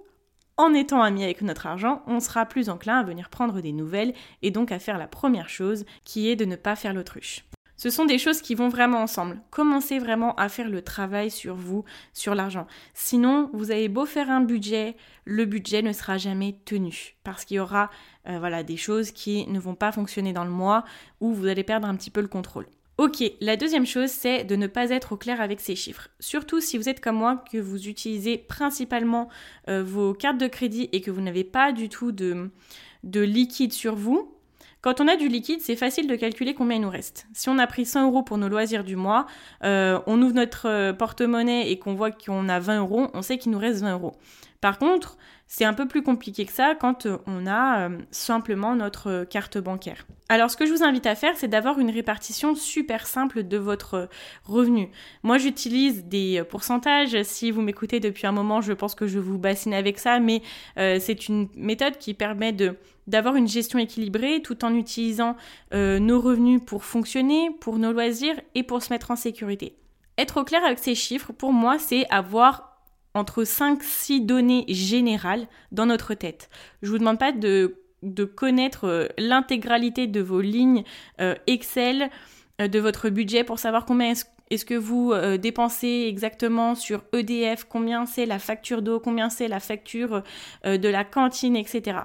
en 0.57 0.73
étant 0.73 1.01
amis 1.01 1.23
avec 1.23 1.41
notre 1.41 1.67
argent, 1.67 2.01
on 2.07 2.19
sera 2.19 2.45
plus 2.45 2.69
enclin 2.69 2.99
à 2.99 3.03
venir 3.03 3.29
prendre 3.29 3.61
des 3.61 3.71
nouvelles 3.71 4.13
et 4.41 4.51
donc 4.51 4.71
à 4.71 4.79
faire 4.79 4.97
la 4.97 5.07
première 5.07 5.49
chose 5.49 5.85
qui 6.03 6.29
est 6.29 6.35
de 6.35 6.45
ne 6.45 6.55
pas 6.55 6.75
faire 6.75 6.93
l'autruche. 6.93 7.45
Ce 7.79 7.89
sont 7.89 8.03
des 8.03 8.17
choses 8.17 8.41
qui 8.41 8.55
vont 8.55 8.67
vraiment 8.67 9.01
ensemble. 9.01 9.41
Commencez 9.51 9.99
vraiment 9.99 10.35
à 10.35 10.49
faire 10.49 10.67
le 10.67 10.81
travail 10.81 11.31
sur 11.31 11.55
vous, 11.55 11.85
sur 12.11 12.35
l'argent. 12.35 12.67
Sinon, 12.93 13.49
vous 13.53 13.71
avez 13.71 13.87
beau 13.87 14.05
faire 14.05 14.29
un 14.29 14.41
budget, 14.41 14.97
le 15.23 15.45
budget 15.45 15.81
ne 15.81 15.93
sera 15.93 16.17
jamais 16.17 16.57
tenu 16.65 17.15
parce 17.23 17.45
qu'il 17.45 17.55
y 17.55 17.59
aura 17.61 17.89
euh, 18.27 18.37
voilà, 18.37 18.63
des 18.63 18.75
choses 18.75 19.11
qui 19.11 19.47
ne 19.47 19.61
vont 19.61 19.75
pas 19.75 19.93
fonctionner 19.93 20.33
dans 20.33 20.43
le 20.43 20.49
mois 20.49 20.83
ou 21.21 21.33
vous 21.33 21.47
allez 21.47 21.63
perdre 21.63 21.87
un 21.87 21.95
petit 21.95 22.11
peu 22.11 22.19
le 22.19 22.27
contrôle. 22.27 22.67
Ok, 22.97 23.23
la 23.39 23.55
deuxième 23.55 23.85
chose, 23.85 24.09
c'est 24.09 24.43
de 24.43 24.57
ne 24.57 24.67
pas 24.67 24.89
être 24.89 25.13
au 25.13 25.17
clair 25.17 25.39
avec 25.39 25.61
ces 25.61 25.77
chiffres. 25.77 26.09
Surtout 26.19 26.59
si 26.59 26.77
vous 26.77 26.89
êtes 26.89 26.99
comme 26.99 27.15
moi, 27.15 27.45
que 27.49 27.59
vous 27.59 27.87
utilisez 27.87 28.37
principalement 28.37 29.29
euh, 29.69 29.85
vos 29.85 30.13
cartes 30.13 30.37
de 30.37 30.47
crédit 30.47 30.89
et 30.91 30.99
que 30.99 31.11
vous 31.11 31.21
n'avez 31.21 31.45
pas 31.45 31.71
du 31.71 31.87
tout 31.87 32.11
de, 32.11 32.51
de 33.05 33.21
liquide 33.21 33.71
sur 33.71 33.95
vous, 33.95 34.35
quand 34.81 35.01
on 35.01 35.07
a 35.07 35.17
du 35.17 35.27
liquide, 35.27 35.59
c'est 35.61 35.75
facile 35.75 36.07
de 36.07 36.15
calculer 36.15 36.53
combien 36.53 36.77
il 36.77 36.81
nous 36.81 36.89
reste. 36.89 37.27
Si 37.33 37.49
on 37.49 37.57
a 37.59 37.67
pris 37.67 37.85
100 37.85 38.07
euros 38.07 38.23
pour 38.23 38.37
nos 38.37 38.47
loisirs 38.47 38.85
du 38.85 38.95
mois, 38.95 39.25
euh, 39.63 39.99
on 40.07 40.21
ouvre 40.21 40.33
notre 40.33 40.67
euh, 40.69 40.93
porte-monnaie 40.93 41.69
et 41.69 41.77
qu'on 41.79 41.95
voit 41.95 42.11
qu'on 42.11 42.47
a 42.47 42.59
20 42.59 42.79
euros, 42.79 43.07
on 43.13 43.21
sait 43.21 43.37
qu'il 43.37 43.51
nous 43.51 43.59
reste 43.59 43.81
20 43.81 43.93
euros. 43.93 44.15
Par 44.61 44.77
contre, 44.77 45.17
c'est 45.49 45.65
un 45.65 45.73
peu 45.73 45.85
plus 45.85 46.01
compliqué 46.01 46.45
que 46.45 46.53
ça 46.53 46.75
quand 46.79 47.05
euh, 47.05 47.17
on 47.27 47.45
a 47.45 47.89
simplement 48.11 48.73
notre 48.75 49.25
carte 49.25 49.57
bancaire. 49.57 50.07
Alors 50.29 50.49
ce 50.49 50.55
que 50.55 50.65
je 50.65 50.71
vous 50.71 50.83
invite 50.83 51.05
à 51.05 51.15
faire, 51.15 51.35
c'est 51.35 51.49
d'avoir 51.49 51.79
une 51.79 51.89
répartition 51.89 52.55
super 52.55 53.05
simple 53.05 53.43
de 53.43 53.57
votre 53.57 54.07
revenu. 54.45 54.89
Moi 55.23 55.37
j'utilise 55.37 56.05
des 56.05 56.41
pourcentages. 56.49 57.21
Si 57.23 57.51
vous 57.51 57.61
m'écoutez 57.61 57.99
depuis 57.99 58.27
un 58.27 58.31
moment, 58.31 58.61
je 58.61 58.71
pense 58.71 58.95
que 58.95 59.07
je 59.07 59.19
vous 59.19 59.37
bassine 59.37 59.73
avec 59.73 59.99
ça, 59.99 60.19
mais 60.19 60.41
c'est 60.75 61.27
une 61.27 61.49
méthode 61.55 61.97
qui 61.97 62.13
permet 62.13 62.53
de 62.53 62.77
d'avoir 63.09 63.35
une 63.35 63.47
gestion 63.47 63.79
équilibrée 63.79 64.41
tout 64.41 64.63
en 64.63 64.73
utilisant 64.73 65.35
euh, 65.73 65.99
nos 65.99 66.21
revenus 66.21 66.61
pour 66.65 66.85
fonctionner, 66.85 67.49
pour 67.59 67.79
nos 67.79 67.91
loisirs 67.91 68.39
et 68.55 68.63
pour 68.63 68.81
se 68.83 68.93
mettre 68.93 69.11
en 69.11 69.15
sécurité. 69.15 69.75
Être 70.17 70.41
au 70.41 70.43
clair 70.43 70.63
avec 70.63 70.79
ces 70.79 70.95
chiffres, 70.95 71.33
pour 71.33 71.51
moi, 71.51 71.79
c'est 71.79 72.05
avoir 72.09 72.68
entre 73.13 73.43
5-6 73.43 74.25
données 74.25 74.65
générales 74.67 75.47
dans 75.71 75.85
notre 75.85 76.13
tête. 76.13 76.49
Je 76.81 76.89
vous 76.89 76.97
demande 76.97 77.19
pas 77.19 77.31
de, 77.31 77.75
connaître 78.35 78.85
euh, 78.85 79.07
l'intégralité 79.17 80.07
de 80.07 80.21
vos 80.21 80.41
lignes 80.41 80.83
euh, 81.19 81.35
Excel, 81.47 82.09
de 82.67 82.79
votre 82.79 83.09
budget 83.09 83.43
pour 83.43 83.59
savoir 83.59 83.85
combien 83.85 84.13
est-ce 84.49 84.65
que 84.65 84.73
vous 84.73 85.11
euh, 85.11 85.37
dépensez 85.37 86.05
exactement 86.07 86.73
sur 86.73 87.03
EDF 87.13 87.65
Combien 87.69 88.07
c'est 88.07 88.25
la 88.25 88.39
facture 88.39 88.81
d'eau 88.81 88.99
Combien 88.99 89.29
c'est 89.29 89.47
la 89.47 89.59
facture 89.59 90.23
euh, 90.65 90.77
de 90.77 90.89
la 90.89 91.03
cantine, 91.03 91.55
etc. 91.55 91.99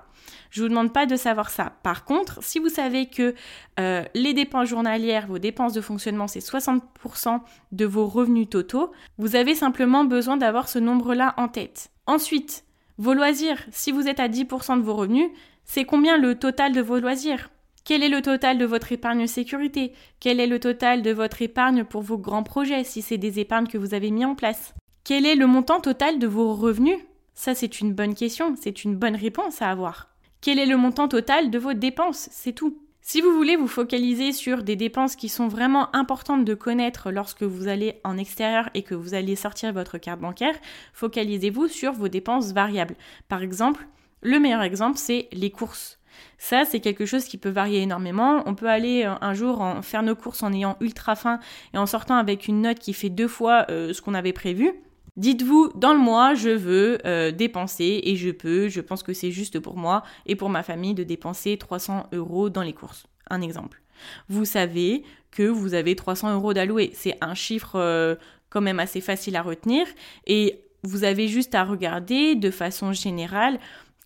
Je 0.50 0.62
vous 0.62 0.68
demande 0.68 0.92
pas 0.92 1.06
de 1.06 1.16
savoir 1.16 1.48
ça. 1.48 1.72
Par 1.82 2.04
contre, 2.04 2.42
si 2.42 2.58
vous 2.58 2.68
savez 2.68 3.06
que 3.06 3.34
euh, 3.80 4.04
les 4.14 4.34
dépenses 4.34 4.68
journalières, 4.68 5.26
vos 5.26 5.38
dépenses 5.38 5.72
de 5.72 5.80
fonctionnement, 5.80 6.26
c'est 6.26 6.40
60% 6.40 7.40
de 7.72 7.84
vos 7.86 8.06
revenus 8.06 8.50
totaux, 8.50 8.92
vous 9.16 9.36
avez 9.36 9.54
simplement 9.54 10.04
besoin 10.04 10.36
d'avoir 10.36 10.68
ce 10.68 10.78
nombre-là 10.78 11.32
en 11.38 11.48
tête. 11.48 11.90
Ensuite, 12.06 12.64
vos 12.98 13.14
loisirs, 13.14 13.64
si 13.72 13.90
vous 13.90 14.06
êtes 14.06 14.20
à 14.20 14.28
10% 14.28 14.78
de 14.78 14.82
vos 14.82 14.94
revenus, 14.94 15.30
c'est 15.64 15.84
combien 15.84 16.18
le 16.18 16.34
total 16.34 16.72
de 16.72 16.82
vos 16.82 16.98
loisirs? 16.98 17.48
Quel 17.84 18.02
est 18.02 18.08
le 18.08 18.22
total 18.22 18.56
de 18.56 18.64
votre 18.64 18.92
épargne 18.92 19.26
sécurité? 19.26 19.92
Quel 20.18 20.40
est 20.40 20.46
le 20.46 20.58
total 20.58 21.02
de 21.02 21.10
votre 21.10 21.42
épargne 21.42 21.84
pour 21.84 22.00
vos 22.00 22.16
grands 22.16 22.42
projets 22.42 22.82
si 22.82 23.02
c'est 23.02 23.18
des 23.18 23.40
épargnes 23.40 23.66
que 23.66 23.76
vous 23.76 23.92
avez 23.92 24.10
mis 24.10 24.24
en 24.24 24.34
place? 24.34 24.72
Quel 25.04 25.26
est 25.26 25.34
le 25.34 25.46
montant 25.46 25.80
total 25.80 26.18
de 26.18 26.26
vos 26.26 26.54
revenus? 26.54 26.98
Ça 27.34 27.54
c'est 27.54 27.80
une 27.80 27.92
bonne 27.92 28.14
question, 28.14 28.54
c'est 28.58 28.84
une 28.84 28.96
bonne 28.96 29.16
réponse 29.16 29.60
à 29.60 29.70
avoir. 29.70 30.08
Quel 30.40 30.58
est 30.58 30.64
le 30.64 30.78
montant 30.78 31.08
total 31.08 31.50
de 31.50 31.58
vos 31.58 31.74
dépenses? 31.74 32.30
C'est 32.32 32.54
tout. 32.54 32.78
Si 33.02 33.20
vous 33.20 33.34
voulez 33.34 33.56
vous 33.56 33.68
focaliser 33.68 34.32
sur 34.32 34.62
des 34.62 34.76
dépenses 34.76 35.14
qui 35.14 35.28
sont 35.28 35.48
vraiment 35.48 35.94
importantes 35.94 36.46
de 36.46 36.54
connaître 36.54 37.10
lorsque 37.10 37.42
vous 37.42 37.68
allez 37.68 38.00
en 38.02 38.16
extérieur 38.16 38.70
et 38.72 38.82
que 38.82 38.94
vous 38.94 39.12
allez 39.12 39.36
sortir 39.36 39.74
votre 39.74 39.98
carte 39.98 40.20
bancaire, 40.20 40.58
focalisez-vous 40.94 41.68
sur 41.68 41.92
vos 41.92 42.08
dépenses 42.08 42.52
variables. 42.52 42.96
Par 43.28 43.42
exemple, 43.42 43.86
le 44.22 44.40
meilleur 44.40 44.62
exemple, 44.62 44.96
c'est 44.96 45.28
les 45.32 45.50
courses. 45.50 45.98
Ça, 46.38 46.64
c'est 46.64 46.80
quelque 46.80 47.06
chose 47.06 47.24
qui 47.24 47.38
peut 47.38 47.48
varier 47.48 47.82
énormément. 47.82 48.42
On 48.46 48.54
peut 48.54 48.68
aller 48.68 49.04
euh, 49.04 49.14
un 49.20 49.34
jour 49.34 49.64
faire 49.82 50.02
nos 50.02 50.14
courses 50.14 50.42
en 50.42 50.52
ayant 50.52 50.76
ultra 50.80 51.16
faim 51.16 51.38
et 51.72 51.78
en 51.78 51.86
sortant 51.86 52.16
avec 52.16 52.48
une 52.48 52.62
note 52.62 52.78
qui 52.78 52.92
fait 52.92 53.10
deux 53.10 53.28
fois 53.28 53.66
euh, 53.70 53.92
ce 53.92 54.02
qu'on 54.02 54.14
avait 54.14 54.32
prévu. 54.32 54.72
Dites-vous, 55.16 55.72
dans 55.76 55.94
le 55.94 56.00
mois, 56.00 56.34
je 56.34 56.50
veux 56.50 56.98
euh, 57.06 57.30
dépenser 57.30 58.00
et 58.04 58.16
je 58.16 58.30
peux, 58.30 58.68
je 58.68 58.80
pense 58.80 59.02
que 59.02 59.12
c'est 59.12 59.30
juste 59.30 59.60
pour 59.60 59.76
moi 59.76 60.02
et 60.26 60.34
pour 60.34 60.48
ma 60.48 60.62
famille 60.62 60.94
de 60.94 61.04
dépenser 61.04 61.56
300 61.56 62.08
euros 62.12 62.50
dans 62.50 62.62
les 62.62 62.72
courses. 62.72 63.06
Un 63.30 63.40
exemple. 63.40 63.80
Vous 64.28 64.44
savez 64.44 65.04
que 65.30 65.44
vous 65.44 65.74
avez 65.74 65.94
300 65.94 66.34
euros 66.34 66.52
d'alloués. 66.52 66.90
C'est 66.94 67.16
un 67.20 67.34
chiffre 67.34 68.18
quand 68.50 68.60
même 68.60 68.80
assez 68.80 69.00
facile 69.00 69.36
à 69.36 69.42
retenir 69.42 69.86
et 70.26 70.64
vous 70.84 71.04
avez 71.04 71.28
juste 71.28 71.54
à 71.54 71.64
regarder 71.64 72.34
de 72.34 72.50
façon 72.50 72.92
générale 72.92 73.58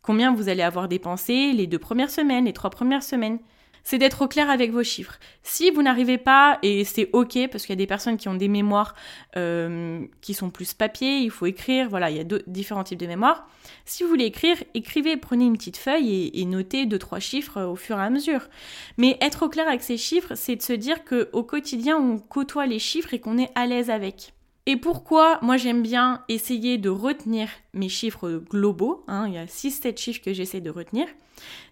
combien 0.08 0.34
vous 0.34 0.48
allez 0.48 0.62
avoir 0.62 0.88
dépensé 0.88 1.52
les 1.52 1.66
deux 1.66 1.78
premières 1.78 2.08
semaines, 2.08 2.46
les 2.46 2.54
trois 2.54 2.70
premières 2.70 3.02
semaines 3.02 3.40
c'est 3.84 3.98
d'être 3.98 4.22
au 4.22 4.28
clair 4.28 4.50
avec 4.50 4.70
vos 4.70 4.82
chiffres. 4.82 5.18
Si 5.42 5.70
vous 5.70 5.82
n'arrivez 5.82 6.18
pas, 6.18 6.58
et 6.62 6.84
c'est 6.84 7.08
ok, 7.14 7.48
parce 7.50 7.64
qu'il 7.64 7.72
y 7.72 7.78
a 7.78 7.82
des 7.82 7.86
personnes 7.86 8.18
qui 8.18 8.28
ont 8.28 8.34
des 8.34 8.48
mémoires 8.48 8.94
euh, 9.36 10.04
qui 10.20 10.34
sont 10.34 10.50
plus 10.50 10.74
papier, 10.74 11.20
il 11.20 11.30
faut 11.30 11.46
écrire, 11.46 11.88
voilà, 11.88 12.10
il 12.10 12.18
y 12.18 12.20
a 12.20 12.24
différents 12.46 12.84
types 12.84 12.98
de 12.98 13.06
mémoires. 13.06 13.48
Si 13.86 14.02
vous 14.02 14.10
voulez 14.10 14.26
écrire, 14.26 14.62
écrivez, 14.74 15.16
prenez 15.16 15.46
une 15.46 15.56
petite 15.56 15.78
feuille 15.78 16.12
et, 16.12 16.40
et 16.40 16.44
notez 16.44 16.84
deux, 16.84 16.98
trois 16.98 17.20
chiffres 17.20 17.62
au 17.62 17.76
fur 17.76 17.98
et 17.98 18.02
à 18.02 18.10
mesure. 18.10 18.48
Mais 18.98 19.16
être 19.22 19.44
au 19.44 19.48
clair 19.48 19.66
avec 19.66 19.82
ces 19.82 19.96
chiffres, 19.96 20.34
c'est 20.34 20.56
de 20.56 20.62
se 20.62 20.74
dire 20.74 21.04
qu'au 21.04 21.42
quotidien, 21.42 21.96
on 21.96 22.18
côtoie 22.18 22.66
les 22.66 22.78
chiffres 22.78 23.14
et 23.14 23.20
qu'on 23.20 23.38
est 23.38 23.50
à 23.54 23.66
l'aise 23.66 23.88
avec. 23.88 24.34
Et 24.68 24.76
pourquoi 24.76 25.38
moi 25.40 25.56
j'aime 25.56 25.80
bien 25.80 26.22
essayer 26.28 26.76
de 26.76 26.90
retenir 26.90 27.48
mes 27.72 27.88
chiffres 27.88 28.42
globaux, 28.50 29.02
hein, 29.08 29.24
il 29.26 29.32
y 29.32 29.38
a 29.38 29.46
6-7 29.46 29.96
chiffres 29.96 30.20
que 30.22 30.34
j'essaie 30.34 30.60
de 30.60 30.68
retenir, 30.68 31.08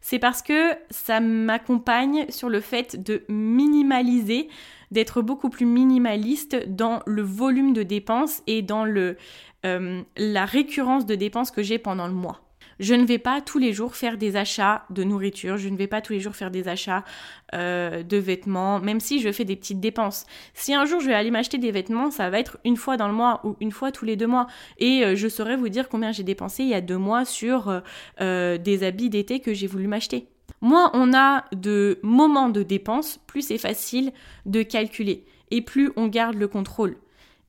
c'est 0.00 0.18
parce 0.18 0.40
que 0.40 0.70
ça 0.88 1.20
m'accompagne 1.20 2.24
sur 2.30 2.48
le 2.48 2.62
fait 2.62 2.96
de 3.02 3.22
minimaliser, 3.28 4.48
d'être 4.92 5.20
beaucoup 5.20 5.50
plus 5.50 5.66
minimaliste 5.66 6.56
dans 6.68 7.00
le 7.04 7.20
volume 7.20 7.74
de 7.74 7.82
dépenses 7.82 8.42
et 8.46 8.62
dans 8.62 8.86
euh, 8.86 10.02
la 10.16 10.46
récurrence 10.46 11.04
de 11.04 11.16
dépenses 11.16 11.50
que 11.50 11.62
j'ai 11.62 11.78
pendant 11.78 12.06
le 12.06 12.14
mois. 12.14 12.45
Je 12.78 12.94
ne 12.94 13.04
vais 13.04 13.18
pas 13.18 13.40
tous 13.40 13.58
les 13.58 13.72
jours 13.72 13.96
faire 13.96 14.18
des 14.18 14.36
achats 14.36 14.84
de 14.90 15.02
nourriture, 15.02 15.56
je 15.56 15.68
ne 15.68 15.76
vais 15.76 15.86
pas 15.86 16.02
tous 16.02 16.12
les 16.12 16.20
jours 16.20 16.36
faire 16.36 16.50
des 16.50 16.68
achats 16.68 17.04
euh, 17.54 18.02
de 18.02 18.16
vêtements, 18.16 18.80
même 18.80 19.00
si 19.00 19.20
je 19.20 19.32
fais 19.32 19.44
des 19.44 19.56
petites 19.56 19.80
dépenses. 19.80 20.26
Si 20.52 20.74
un 20.74 20.84
jour 20.84 21.00
je 21.00 21.06
vais 21.06 21.14
aller 21.14 21.30
m'acheter 21.30 21.58
des 21.58 21.70
vêtements, 21.70 22.10
ça 22.10 22.28
va 22.28 22.38
être 22.38 22.58
une 22.64 22.76
fois 22.76 22.96
dans 22.96 23.08
le 23.08 23.14
mois 23.14 23.40
ou 23.44 23.56
une 23.60 23.72
fois 23.72 23.92
tous 23.92 24.04
les 24.04 24.16
deux 24.16 24.26
mois. 24.26 24.46
Et 24.78 25.04
euh, 25.04 25.16
je 25.16 25.28
saurais 25.28 25.56
vous 25.56 25.68
dire 25.68 25.88
combien 25.88 26.12
j'ai 26.12 26.22
dépensé 26.22 26.64
il 26.64 26.68
y 26.68 26.74
a 26.74 26.80
deux 26.80 26.98
mois 26.98 27.24
sur 27.24 27.82
euh, 28.20 28.58
des 28.58 28.84
habits 28.84 29.10
d'été 29.10 29.40
que 29.40 29.54
j'ai 29.54 29.66
voulu 29.66 29.86
m'acheter. 29.86 30.28
Moins 30.60 30.90
on 30.94 31.14
a 31.14 31.44
de 31.54 31.98
moments 32.02 32.48
de 32.48 32.62
dépenses, 32.62 33.18
plus 33.26 33.42
c'est 33.42 33.58
facile 33.58 34.12
de 34.44 34.62
calculer. 34.62 35.24
Et 35.50 35.62
plus 35.62 35.92
on 35.96 36.08
garde 36.08 36.36
le 36.36 36.48
contrôle. 36.48 36.96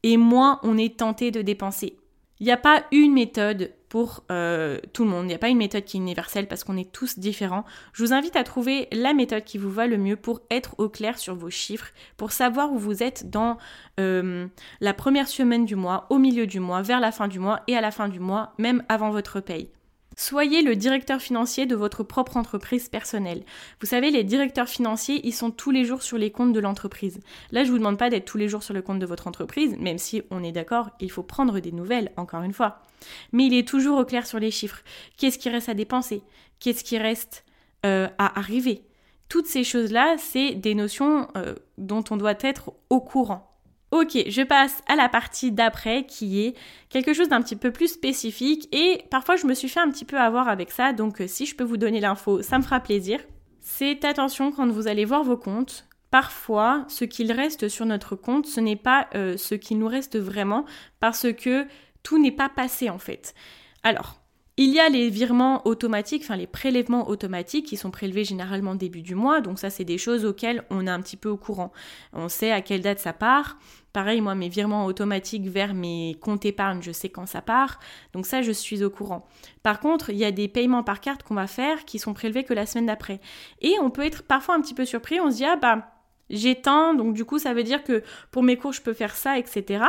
Et 0.03 0.17
moins 0.17 0.59
on 0.63 0.77
est 0.77 0.97
tenté 0.97 1.31
de 1.31 1.41
dépenser. 1.41 1.97
Il 2.39 2.45
n'y 2.45 2.51
a 2.51 2.57
pas 2.57 2.83
une 2.91 3.13
méthode 3.13 3.71
pour 3.89 4.23
euh, 4.31 4.79
tout 4.93 5.03
le 5.03 5.09
monde. 5.09 5.25
Il 5.25 5.27
n'y 5.27 5.33
a 5.33 5.39
pas 5.39 5.49
une 5.49 5.57
méthode 5.57 5.83
qui 5.83 5.97
est 5.97 5.99
universelle 5.99 6.47
parce 6.47 6.63
qu'on 6.63 6.77
est 6.77 6.91
tous 6.91 7.19
différents. 7.19 7.65
Je 7.93 8.03
vous 8.03 8.13
invite 8.13 8.35
à 8.35 8.43
trouver 8.43 8.87
la 8.91 9.13
méthode 9.13 9.43
qui 9.43 9.57
vous 9.57 9.71
va 9.71 9.87
le 9.87 9.97
mieux 9.97 10.15
pour 10.15 10.41
être 10.51 10.75
au 10.77 10.89
clair 10.89 11.17
sur 11.17 11.35
vos 11.35 11.49
chiffres, 11.49 11.91
pour 12.17 12.31
savoir 12.31 12.71
où 12.71 12.77
vous 12.77 13.03
êtes 13.03 13.29
dans 13.29 13.57
euh, 13.99 14.47
la 14.81 14.93
première 14.93 15.27
semaine 15.27 15.65
du 15.65 15.75
mois, 15.75 16.07
au 16.09 16.17
milieu 16.17 16.47
du 16.47 16.59
mois, 16.59 16.81
vers 16.81 16.99
la 16.99 17.11
fin 17.11 17.27
du 17.27 17.39
mois 17.39 17.61
et 17.67 17.75
à 17.75 17.81
la 17.81 17.91
fin 17.91 18.09
du 18.09 18.19
mois, 18.19 18.53
même 18.57 18.83
avant 18.89 19.09
votre 19.09 19.39
paye. 19.39 19.69
Soyez 20.19 20.63
le 20.63 20.75
directeur 20.75 21.21
financier 21.21 21.67
de 21.67 21.75
votre 21.75 22.01
propre 22.01 22.37
entreprise 22.37 22.89
personnelle. 22.89 23.43
Vous 23.79 23.85
savez, 23.85 24.09
les 24.09 24.23
directeurs 24.23 24.67
financiers, 24.67 25.21
ils 25.23 25.31
sont 25.31 25.51
tous 25.51 25.69
les 25.69 25.85
jours 25.85 26.01
sur 26.01 26.17
les 26.17 26.31
comptes 26.31 26.53
de 26.53 26.59
l'entreprise. 26.59 27.19
Là, 27.51 27.63
je 27.63 27.69
vous 27.69 27.77
demande 27.77 27.99
pas 27.99 28.09
d'être 28.09 28.25
tous 28.25 28.39
les 28.39 28.49
jours 28.49 28.63
sur 28.63 28.73
le 28.73 28.81
compte 28.81 28.97
de 28.97 29.05
votre 29.05 29.27
entreprise, 29.27 29.77
même 29.77 29.99
si 29.99 30.23
on 30.31 30.43
est 30.43 30.51
d'accord, 30.51 30.89
il 30.99 31.11
faut 31.11 31.21
prendre 31.21 31.59
des 31.59 31.71
nouvelles, 31.71 32.11
encore 32.17 32.41
une 32.41 32.51
fois. 32.51 32.81
Mais 33.31 33.45
il 33.45 33.53
est 33.53 33.67
toujours 33.67 33.99
au 33.99 34.05
clair 34.05 34.25
sur 34.25 34.39
les 34.39 34.49
chiffres. 34.49 34.81
Qu'est-ce 35.17 35.37
qui 35.37 35.49
reste 35.49 35.69
à 35.69 35.75
dépenser? 35.75 36.23
Qu'est-ce 36.59 36.83
qui 36.83 36.97
reste 36.97 37.45
euh, 37.85 38.07
à 38.17 38.39
arriver? 38.39 38.81
Toutes 39.29 39.45
ces 39.45 39.63
choses-là, 39.63 40.15
c'est 40.17 40.55
des 40.55 40.73
notions 40.73 41.27
euh, 41.37 41.53
dont 41.77 42.03
on 42.09 42.17
doit 42.17 42.33
être 42.39 42.73
au 42.89 43.01
courant. 43.01 43.46
Ok, 43.99 44.15
je 44.27 44.43
passe 44.43 44.83
à 44.87 44.95
la 44.95 45.09
partie 45.09 45.51
d'après 45.51 46.05
qui 46.05 46.45
est 46.45 46.55
quelque 46.89 47.13
chose 47.13 47.29
d'un 47.29 47.41
petit 47.41 47.55
peu 47.55 47.71
plus 47.71 47.87
spécifique 47.87 48.69
et 48.71 49.01
parfois 49.09 49.37
je 49.37 49.47
me 49.47 49.55
suis 49.55 49.69
fait 49.69 49.79
un 49.79 49.89
petit 49.89 50.05
peu 50.05 50.19
avoir 50.19 50.49
avec 50.49 50.69
ça, 50.69 50.93
donc 50.93 51.19
euh, 51.19 51.27
si 51.27 51.47
je 51.47 51.55
peux 51.55 51.63
vous 51.63 51.77
donner 51.77 51.99
l'info, 51.99 52.43
ça 52.43 52.59
me 52.59 52.63
fera 52.63 52.79
plaisir. 52.79 53.19
C'est 53.59 54.05
attention 54.05 54.51
quand 54.51 54.67
vous 54.67 54.87
allez 54.87 55.03
voir 55.03 55.23
vos 55.23 55.35
comptes. 55.35 55.87
Parfois, 56.11 56.85
ce 56.89 57.05
qu'il 57.05 57.31
reste 57.31 57.69
sur 57.69 57.87
notre 57.87 58.15
compte, 58.15 58.45
ce 58.45 58.59
n'est 58.59 58.75
pas 58.75 59.07
euh, 59.15 59.35
ce 59.35 59.55
qu'il 59.55 59.79
nous 59.79 59.87
reste 59.87 60.15
vraiment 60.15 60.65
parce 60.99 61.33
que 61.33 61.65
tout 62.03 62.21
n'est 62.21 62.31
pas 62.31 62.49
passé 62.49 62.91
en 62.91 62.99
fait. 62.99 63.33
Alors, 63.81 64.16
il 64.59 64.71
y 64.73 64.79
a 64.79 64.89
les 64.89 65.09
virements 65.11 65.65
automatiques, 65.67 66.23
enfin 66.23 66.35
les 66.35 66.47
prélèvements 66.47 67.07
automatiques 67.09 67.67
qui 67.67 67.77
sont 67.77 67.91
prélevés 67.91 68.23
généralement 68.23 68.73
début 68.73 69.03
du 69.03 69.13
mois, 69.13 69.39
donc 69.39 69.59
ça 69.59 69.69
c'est 69.69 69.85
des 69.85 69.99
choses 69.99 70.25
auxquelles 70.25 70.63
on 70.71 70.87
est 70.87 70.89
un 70.89 70.99
petit 70.99 71.15
peu 71.15 71.29
au 71.29 71.37
courant. 71.37 71.71
On 72.11 72.27
sait 72.27 72.51
à 72.51 72.61
quelle 72.61 72.81
date 72.81 72.97
ça 72.97 73.13
part. 73.13 73.59
Pareil, 73.93 74.19
moi 74.19 74.33
mes 74.33 74.49
virements 74.49 74.87
automatiques 74.87 75.47
vers 75.47 75.75
mes 75.75 76.17
comptes 76.21 76.45
épargne, 76.45 76.81
je 76.81 76.91
sais 76.91 77.09
quand 77.09 77.27
ça 77.27 77.43
part, 77.43 77.79
donc 78.13 78.25
ça 78.25 78.41
je 78.41 78.51
suis 78.51 78.83
au 78.83 78.89
courant. 78.89 79.27
Par 79.61 79.79
contre, 79.79 80.09
il 80.09 80.17
y 80.17 80.25
a 80.25 80.31
des 80.31 80.47
paiements 80.47 80.83
par 80.83 81.01
carte 81.01 81.21
qu'on 81.21 81.35
va 81.35 81.47
faire 81.47 81.85
qui 81.85 81.99
sont 81.99 82.15
prélevés 82.15 82.43
que 82.43 82.55
la 82.55 82.65
semaine 82.65 82.87
d'après. 82.87 83.21
Et 83.61 83.75
on 83.79 83.91
peut 83.91 84.05
être 84.05 84.23
parfois 84.23 84.55
un 84.55 84.61
petit 84.61 84.73
peu 84.73 84.85
surpris, 84.85 85.19
on 85.19 85.29
se 85.29 85.37
dit 85.37 85.45
ah 85.45 85.55
bah 85.55 85.91
j'ai 86.31 86.55
tant, 86.55 86.95
donc 86.95 87.13
du 87.13 87.25
coup 87.25 87.37
ça 87.37 87.53
veut 87.53 87.63
dire 87.63 87.83
que 87.83 88.03
pour 88.31 88.41
mes 88.41 88.57
cours 88.57 88.73
je 88.73 88.81
peux 88.81 88.93
faire 88.93 89.15
ça, 89.15 89.37
etc. 89.37 89.85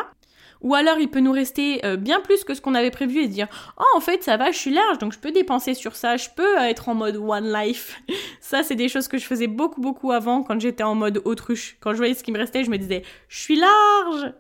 Ou 0.61 0.75
alors 0.75 0.99
il 0.99 1.09
peut 1.09 1.21
nous 1.21 1.33
rester 1.33 1.85
euh, 1.85 1.97
bien 1.97 2.21
plus 2.21 2.45
que 2.45 2.55
ce 2.55 2.61
qu'on 2.61 2.75
avait 2.75 2.91
prévu 2.91 3.21
et 3.21 3.29
dire 3.29 3.47
Oh, 3.79 3.97
en 3.97 4.00
fait, 4.00 4.23
ça 4.23 4.37
va, 4.37 4.50
je 4.50 4.59
suis 4.59 4.73
large, 4.73 4.99
donc 4.99 5.12
je 5.12 5.19
peux 5.19 5.31
dépenser 5.31 5.75
sur 5.75 5.95
ça, 5.97 6.17
je 6.17 6.29
peux 6.35 6.57
être 6.59 6.88
en 6.88 6.95
mode 6.95 7.17
One 7.17 7.53
Life. 7.53 8.00
ça, 8.41 8.62
c'est 8.62 8.75
des 8.75 8.88
choses 8.88 9.09
que 9.09 9.19
je 9.19 9.25
faisais 9.25 9.47
beaucoup, 9.47 9.81
beaucoup 9.81 10.12
avant 10.12 10.43
quand 10.43 10.61
j'étais 10.61 10.83
en 10.83 10.95
mode 10.95 11.23
autruche. 11.25 11.77
Quand 11.81 11.93
je 11.93 11.99
voyais 11.99 12.15
ce 12.15 12.25
qui 12.25 12.33
me 12.33 12.38
restait, 12.38 12.65
je 12.65 12.71
me 12.71 12.79
disais 12.79 13.03
Je 13.29 13.38
suis 13.38 13.57
large 13.57 14.33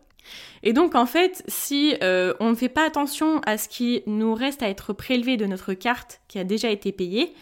et 0.62 0.72
donc 0.72 0.94
en 0.94 1.06
fait, 1.06 1.42
si 1.48 1.96
euh, 2.02 2.34
on 2.40 2.50
ne 2.50 2.54
fait 2.54 2.68
pas 2.68 2.84
attention 2.84 3.40
à 3.46 3.58
ce 3.58 3.68
qui 3.68 4.02
nous 4.06 4.34
reste 4.34 4.62
à 4.62 4.68
être 4.68 4.92
prélevé 4.92 5.36
de 5.36 5.46
notre 5.46 5.74
carte 5.74 6.20
qui 6.28 6.38
a 6.38 6.44
déjà 6.44 6.68
été 6.70 6.92
payée, 6.92 7.32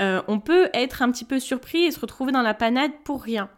euh, 0.00 0.22
on 0.28 0.40
peut 0.40 0.68
être 0.74 1.02
un 1.02 1.10
petit 1.10 1.24
peu 1.24 1.38
surpris 1.38 1.84
et 1.84 1.90
se 1.90 2.00
retrouver 2.00 2.32
dans 2.32 2.42
la 2.42 2.54
panade 2.54 2.92
pour 3.04 3.22
rien. 3.22 3.48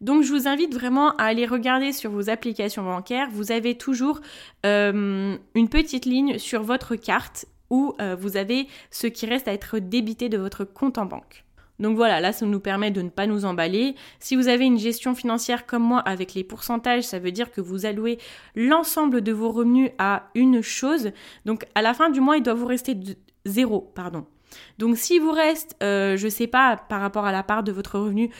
Donc 0.00 0.22
je 0.22 0.32
vous 0.32 0.48
invite 0.48 0.74
vraiment 0.74 1.10
à 1.16 1.24
aller 1.24 1.46
regarder 1.46 1.92
sur 1.92 2.10
vos 2.10 2.30
applications 2.30 2.82
bancaires. 2.82 3.28
Vous 3.30 3.52
avez 3.52 3.76
toujours 3.76 4.20
euh, 4.66 5.36
une 5.54 5.68
petite 5.68 6.06
ligne 6.06 6.38
sur 6.38 6.62
votre 6.62 6.96
carte 6.96 7.46
où 7.70 7.94
euh, 8.00 8.16
vous 8.18 8.36
avez 8.36 8.68
ce 8.90 9.06
qui 9.06 9.26
reste 9.26 9.48
à 9.48 9.52
être 9.52 9.78
débité 9.78 10.28
de 10.28 10.38
votre 10.38 10.64
compte 10.64 10.98
en 10.98 11.06
banque. 11.06 11.44
Donc 11.80 11.96
voilà, 11.96 12.20
là 12.20 12.32
ça 12.32 12.46
nous 12.46 12.60
permet 12.60 12.90
de 12.90 13.02
ne 13.02 13.08
pas 13.08 13.26
nous 13.26 13.44
emballer. 13.44 13.96
Si 14.20 14.36
vous 14.36 14.48
avez 14.48 14.64
une 14.64 14.78
gestion 14.78 15.14
financière 15.14 15.66
comme 15.66 15.82
moi 15.82 16.00
avec 16.00 16.34
les 16.34 16.44
pourcentages, 16.44 17.02
ça 17.02 17.18
veut 17.18 17.32
dire 17.32 17.50
que 17.50 17.60
vous 17.60 17.84
allouez 17.84 18.18
l'ensemble 18.54 19.22
de 19.22 19.32
vos 19.32 19.50
revenus 19.50 19.90
à 19.98 20.28
une 20.34 20.62
chose. 20.62 21.10
Donc 21.44 21.66
à 21.74 21.82
la 21.82 21.94
fin 21.94 22.10
du 22.10 22.20
mois, 22.20 22.36
il 22.36 22.42
doit 22.42 22.54
vous 22.54 22.66
rester 22.66 22.96
zéro, 23.44 23.80
pardon. 23.94 24.24
Donc 24.78 24.96
s'il 24.96 25.20
vous 25.20 25.32
reste, 25.32 25.76
euh, 25.82 26.16
je 26.16 26.28
sais 26.28 26.46
pas, 26.46 26.76
par 26.76 27.00
rapport 27.00 27.24
à 27.24 27.32
la 27.32 27.42
part 27.42 27.64
de 27.64 27.72
votre 27.72 27.98
revenu, 27.98 28.30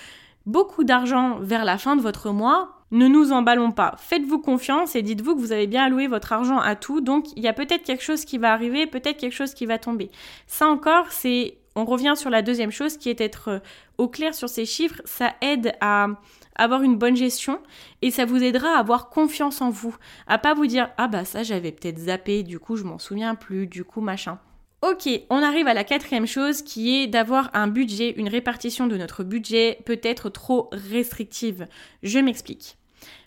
beaucoup 0.47 0.85
d'argent 0.85 1.39
vers 1.41 1.65
la 1.65 1.79
fin 1.79 1.97
de 1.97 2.03
votre 2.03 2.31
mois, 2.31 2.75
ne 2.91 3.09
nous 3.09 3.33
emballons 3.33 3.73
pas. 3.73 3.97
Faites-vous 3.99 4.39
confiance 4.39 4.95
et 4.95 5.03
dites-vous 5.03 5.35
que 5.35 5.41
vous 5.41 5.53
avez 5.53 5.67
bien 5.67 5.85
alloué 5.85 6.07
votre 6.07 6.33
argent 6.33 6.59
à 6.59 6.77
tout. 6.77 7.01
Donc, 7.01 7.27
il 7.37 7.43
y 7.43 7.49
a 7.49 7.53
peut-être 7.53 7.83
quelque 7.83 8.05
chose 8.05 8.25
qui 8.25 8.39
va 8.39 8.53
arriver, 8.53 8.87
peut-être 8.87 9.17
quelque 9.17 9.35
chose 9.35 9.55
qui 9.55 9.67
va 9.67 9.79
tomber. 9.79 10.11
Ça 10.47 10.69
encore, 10.69 11.11
c'est, 11.11 11.59
on 11.75 11.85
revient 11.85 12.15
sur 12.17 12.31
la 12.31 12.43
deuxième 12.43 12.71
chose 12.71 12.97
qui 12.97 13.11
est 13.11 13.21
être 13.21 13.49
euh, 13.49 13.59
au 13.99 14.09
clair 14.09 14.35
sur 14.35 14.49
ces 14.49 14.65
chiffres. 14.65 15.03
Ça 15.05 15.33
aide 15.41 15.75
à 15.81 16.09
avoir 16.57 16.83
une 16.83 16.97
bonne 16.97 17.17
gestion 17.17 17.59
et 18.01 18.13
ça 18.13 18.27
vous 18.27 18.43
aidera 18.43 18.77
à 18.77 18.79
avoir 18.79 19.09
confiance 19.09 19.61
en 19.61 19.71
vous. 19.71 19.97
À 20.29 20.39
pas 20.39 20.55
vous 20.55 20.67
dire, 20.67 20.91
ah 20.99 21.09
bah 21.09 21.25
ça 21.25 21.43
j'avais 21.43 21.73
peut-être 21.73 21.99
zappé, 21.99 22.45
du 22.45 22.61
coup 22.61 22.77
je 22.77 22.85
m'en 22.85 23.01
souviens 23.01 23.35
plus, 23.35 23.67
du 23.67 23.83
coup 23.83 24.01
machin. 24.01 24.39
Ok, 24.87 25.09
on 25.31 25.43
arrive 25.43 25.67
à 25.67 25.73
la 25.73 25.83
quatrième 25.83 26.27
chose 26.27 26.61
qui 26.61 26.95
est 26.95 27.07
d'avoir 27.07 27.49
un 27.55 27.69
budget, 27.69 28.11
une 28.19 28.29
répartition 28.29 28.87
de 28.87 28.99
notre 28.99 29.25
budget 29.25 29.79
peut-être 29.87 30.29
trop 30.29 30.69
restrictive. 30.73 31.67
Je 32.03 32.19
m'explique. 32.19 32.77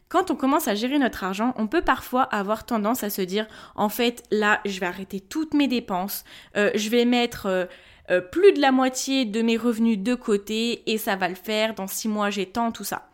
Quand 0.07 0.29
on 0.29 0.35
commence 0.35 0.67
à 0.67 0.75
gérer 0.75 0.99
notre 0.99 1.23
argent, 1.23 1.55
on 1.57 1.65
peut 1.65 1.81
parfois 1.81 2.21
avoir 2.21 2.67
tendance 2.67 3.01
à 3.01 3.09
se 3.09 3.23
dire 3.23 3.47
en 3.73 3.89
fait 3.89 4.23
là 4.29 4.61
je 4.65 4.79
vais 4.79 4.85
arrêter 4.85 5.19
toutes 5.19 5.55
mes 5.55 5.67
dépenses, 5.67 6.25
euh, 6.57 6.69
je 6.75 6.89
vais 6.89 7.05
mettre 7.05 7.47
euh, 7.47 7.65
euh, 8.11 8.21
plus 8.21 8.53
de 8.53 8.61
la 8.61 8.71
moitié 8.71 9.25
de 9.25 9.41
mes 9.41 9.57
revenus 9.57 9.97
de 9.97 10.13
côté 10.13 10.83
et 10.85 10.99
ça 10.99 11.15
va 11.15 11.27
le 11.27 11.33
faire, 11.33 11.73
dans 11.73 11.87
six 11.87 12.07
mois 12.07 12.29
j'ai 12.29 12.45
tant, 12.45 12.71
tout 12.71 12.83
ça. 12.83 13.09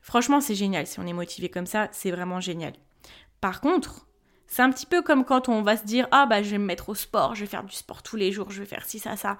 Franchement 0.00 0.40
c'est 0.40 0.54
génial, 0.54 0.86
si 0.86 1.00
on 1.00 1.06
est 1.06 1.12
motivé 1.12 1.50
comme 1.50 1.66
ça, 1.66 1.88
c'est 1.92 2.12
vraiment 2.12 2.40
génial. 2.40 2.72
Par 3.42 3.60
contre, 3.60 4.07
c'est 4.48 4.62
un 4.62 4.70
petit 4.70 4.86
peu 4.86 5.02
comme 5.02 5.24
quand 5.24 5.48
on 5.48 5.62
va 5.62 5.76
se 5.76 5.84
dire 5.84 6.08
ah 6.10 6.26
bah 6.26 6.42
je 6.42 6.50
vais 6.50 6.58
me 6.58 6.64
mettre 6.64 6.88
au 6.88 6.94
sport, 6.94 7.34
je 7.34 7.40
vais 7.42 7.46
faire 7.46 7.64
du 7.64 7.76
sport 7.76 8.02
tous 8.02 8.16
les 8.16 8.32
jours, 8.32 8.50
je 8.50 8.60
vais 8.60 8.66
faire 8.66 8.84
ci 8.84 8.98
ça 8.98 9.16
ça. 9.16 9.38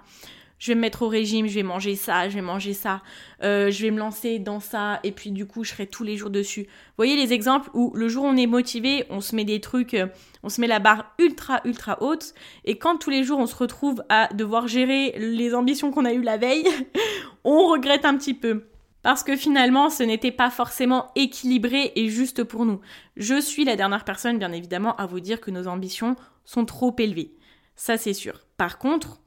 Je 0.59 0.73
vais 0.73 0.75
me 0.75 0.81
mettre 0.81 1.03
au 1.03 1.09
régime, 1.09 1.47
je 1.47 1.55
vais 1.55 1.63
manger 1.63 1.95
ça, 1.95 2.29
je 2.29 2.35
vais 2.35 2.43
manger 2.43 2.75
ça, 2.75 3.01
euh, 3.45 3.71
je 3.71 3.81
vais 3.81 3.93
me 3.93 3.99
lancer 3.99 4.41
dans 4.41 4.59
ça 4.59 4.99
et 5.05 5.13
puis 5.13 5.31
du 5.31 5.47
coup 5.47 5.63
je 5.63 5.71
serai 5.71 5.87
tous 5.87 6.03
les 6.03 6.17
jours 6.17 6.31
dessus. 6.31 6.63
Vous 6.63 6.95
voyez 6.97 7.17
les 7.17 7.33
exemples 7.33 7.71
où 7.75 7.93
le 7.95 8.09
jour 8.09 8.25
où 8.25 8.27
on 8.27 8.37
est 8.37 8.47
motivé, 8.47 9.05
on 9.09 9.21
se 9.21 9.37
met 9.37 9.45
des 9.45 9.61
trucs, 9.61 9.95
euh, 9.95 10.09
on 10.43 10.49
se 10.49 10.61
met 10.61 10.67
la 10.67 10.81
barre 10.81 11.15
ultra 11.19 11.61
ultra 11.65 12.03
haute 12.03 12.35
et 12.65 12.77
quand 12.77 12.97
tous 12.99 13.11
les 13.11 13.23
jours 13.23 13.39
on 13.39 13.47
se 13.47 13.55
retrouve 13.55 14.03
à 14.09 14.29
devoir 14.35 14.67
gérer 14.67 15.15
les 15.17 15.55
ambitions 15.55 15.93
qu'on 15.93 16.05
a 16.05 16.13
eues 16.13 16.23
la 16.23 16.39
veille, 16.39 16.67
on 17.45 17.69
regrette 17.69 18.05
un 18.05 18.17
petit 18.17 18.35
peu. 18.35 18.68
Parce 19.03 19.23
que 19.23 19.37
finalement 19.37 19.91
ce 19.91 20.03
n'était 20.03 20.33
pas 20.33 20.51
forcément 20.51 21.11
équilibré 21.15 21.93
et 21.97 22.09
juste 22.09 22.45
pour 22.45 22.65
nous. 22.65 22.81
Je 23.17 23.41
suis 23.41 23.65
la 23.65 23.77
dernière 23.77 24.05
personne 24.05 24.39
bien 24.39 24.53
évidemment 24.53 24.97
à 24.97 25.07
vous 25.07 25.21
dire 25.21 25.41
que 25.41 25.51
nos 25.51 25.67
ambitions 25.67 26.17
sont 26.45 26.65
trop 26.65 26.95
élevées. 26.99 27.35
Ça 27.77 27.97
c'est 27.97 28.15
sûr. 28.15 28.41
Par 28.57 28.79
contre, 28.79 29.21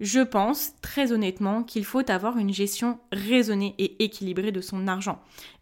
je 0.00 0.20
pense 0.20 0.72
très 0.80 1.12
honnêtement 1.12 1.64
qu'il 1.64 1.84
faut 1.84 2.08
avoir 2.10 2.38
une 2.38 2.52
gestion 2.52 3.00
raisonnée 3.12 3.74
et 3.78 4.04
équilibrée 4.04 4.52
de 4.52 4.60
son 4.60 4.86
argent. 4.86 5.20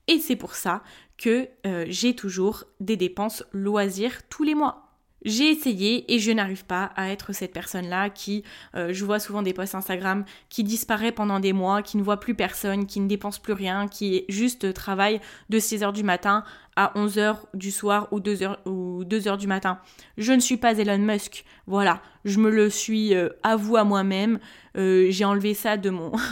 Et 0.09 0.19
c'est 0.19 0.37
pour 0.37 0.55
ça 0.55 0.83
que 1.17 1.49
euh, 1.67 1.87
j'ai 1.89 2.15
toujours 2.15 2.65
des 2.81 2.97
dépenses 2.97 3.45
loisirs 3.53 4.29
tous 4.29 4.43
les 4.43 4.55
mois. 4.55 4.86
J'ai 5.25 5.51
essayé 5.51 6.13
et 6.13 6.19
je 6.19 6.31
n'arrive 6.31 6.65
pas 6.65 6.93
à 6.95 7.11
être 7.11 7.33
cette 7.33 7.53
personne-là 7.53 8.11
qui, 8.11 8.45
euh, 8.75 8.93
je 8.93 9.05
vois 9.05 9.19
souvent 9.19 9.43
des 9.43 9.55
posts 9.55 9.75
Instagram, 9.75 10.25
qui 10.49 10.63
disparaît 10.63 11.11
pendant 11.11 11.41
des 11.41 11.53
mois, 11.53 11.83
qui 11.83 11.97
ne 11.97 12.03
voit 12.03 12.21
plus 12.21 12.35
personne, 12.35 12.87
qui 12.87 13.01
ne 13.01 13.09
dépense 13.09 13.39
plus 13.39 13.55
rien, 13.55 13.89
qui 13.89 14.25
juste 14.29 14.73
travaille 14.73 15.21
de 15.49 15.59
6h 15.59 15.93
du 15.93 16.05
matin 16.05 16.45
à 16.77 16.93
11h 16.95 17.39
du 17.55 17.71
soir 17.71 18.09
ou 18.13 18.21
2h, 18.21 18.57
ou 18.67 19.05
2h 19.05 19.39
du 19.39 19.47
matin. 19.47 19.81
Je 20.19 20.33
ne 20.33 20.41
suis 20.41 20.59
pas 20.59 20.79
Elon 20.79 20.99
Musk. 20.99 21.45
Voilà, 21.67 22.03
je 22.25 22.39
me 22.39 22.51
le 22.51 22.71
suis 22.71 23.15
euh, 23.15 23.31
avoué 23.43 23.81
à 23.81 23.85
moi-même. 23.85 24.39
Euh, 24.77 25.07
j'ai 25.11 25.25
enlevé 25.25 25.55
ça 25.55 25.77
de 25.77 25.91
mon... 25.91 26.13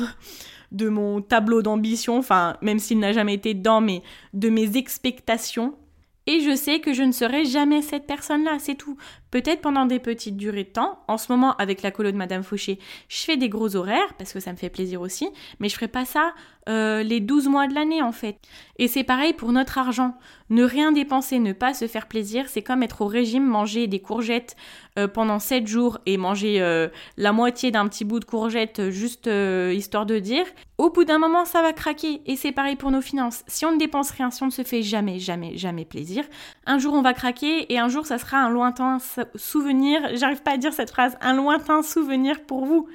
de 0.72 0.88
mon 0.88 1.22
tableau 1.22 1.62
d'ambition, 1.62 2.18
enfin 2.18 2.56
même 2.60 2.80
s'il 2.80 2.98
n'a 2.98 3.12
jamais 3.12 3.34
été 3.34 3.54
dans 3.54 3.80
mais 3.80 4.02
de 4.32 4.48
mes 4.48 4.76
expectations 4.76 5.76
et 6.26 6.40
je 6.40 6.54
sais 6.56 6.80
que 6.80 6.92
je 6.92 7.02
ne 7.02 7.12
serai 7.12 7.44
jamais 7.44 7.82
cette 7.82 8.06
personne-là, 8.06 8.58
c'est 8.58 8.76
tout. 8.76 8.96
Peut-être 9.34 9.62
pendant 9.62 9.84
des 9.84 9.98
petites 9.98 10.36
durées 10.36 10.62
de 10.62 10.68
temps. 10.68 11.00
En 11.08 11.18
ce 11.18 11.32
moment, 11.32 11.56
avec 11.56 11.82
la 11.82 11.90
colo 11.90 12.12
de 12.12 12.16
Madame 12.16 12.44
Fauché, 12.44 12.78
je 13.08 13.24
fais 13.24 13.36
des 13.36 13.48
gros 13.48 13.74
horaires 13.74 14.14
parce 14.16 14.32
que 14.32 14.38
ça 14.38 14.52
me 14.52 14.56
fait 14.56 14.70
plaisir 14.70 15.00
aussi, 15.00 15.28
mais 15.58 15.68
je 15.68 15.74
ferai 15.74 15.88
pas 15.88 16.04
ça 16.04 16.34
euh, 16.68 17.02
les 17.02 17.20
12 17.20 17.48
mois 17.48 17.66
de 17.66 17.74
l'année 17.74 18.00
en 18.00 18.12
fait. 18.12 18.38
Et 18.78 18.88
c'est 18.88 19.04
pareil 19.04 19.34
pour 19.34 19.52
notre 19.52 19.76
argent. 19.76 20.14
Ne 20.50 20.62
rien 20.62 20.92
dépenser, 20.92 21.38
ne 21.38 21.52
pas 21.52 21.74
se 21.74 21.86
faire 21.86 22.06
plaisir, 22.06 22.46
c'est 22.48 22.62
comme 22.62 22.82
être 22.82 23.02
au 23.02 23.06
régime, 23.06 23.44
manger 23.44 23.86
des 23.86 24.00
courgettes 24.00 24.56
euh, 24.98 25.08
pendant 25.08 25.38
7 25.38 25.66
jours 25.66 25.98
et 26.06 26.16
manger 26.16 26.62
euh, 26.62 26.88
la 27.16 27.32
moitié 27.32 27.70
d'un 27.70 27.86
petit 27.88 28.04
bout 28.04 28.20
de 28.20 28.24
courgette 28.24 28.90
juste 28.90 29.28
histoire 29.72 30.06
de 30.06 30.18
dire. 30.18 30.46
Au 30.78 30.90
bout 30.90 31.04
d'un 31.04 31.18
moment, 31.18 31.44
ça 31.44 31.62
va 31.62 31.72
craquer. 31.72 32.22
Et 32.26 32.36
c'est 32.36 32.52
pareil 32.52 32.76
pour 32.76 32.90
nos 32.90 33.00
finances. 33.00 33.44
Si 33.46 33.64
on 33.64 33.72
ne 33.72 33.78
dépense 33.78 34.10
rien, 34.10 34.30
si 34.30 34.42
on 34.42 34.46
ne 34.46 34.50
se 34.50 34.62
fait 34.62 34.82
jamais, 34.82 35.18
jamais, 35.18 35.56
jamais 35.56 35.84
plaisir, 35.84 36.24
un 36.66 36.78
jour 36.78 36.94
on 36.94 37.02
va 37.02 37.12
craquer 37.14 37.72
et 37.72 37.78
un 37.78 37.88
jour 37.88 38.06
ça 38.06 38.18
sera 38.18 38.38
un 38.38 38.48
lointain 38.48 38.98
souvenir. 39.34 40.16
J'arrive 40.16 40.42
pas 40.42 40.52
à 40.52 40.56
dire 40.56 40.72
cette 40.72 40.90
phrase, 40.90 41.16
un 41.20 41.34
lointain 41.34 41.82
souvenir 41.82 42.44
pour 42.44 42.64
vous. 42.64 42.88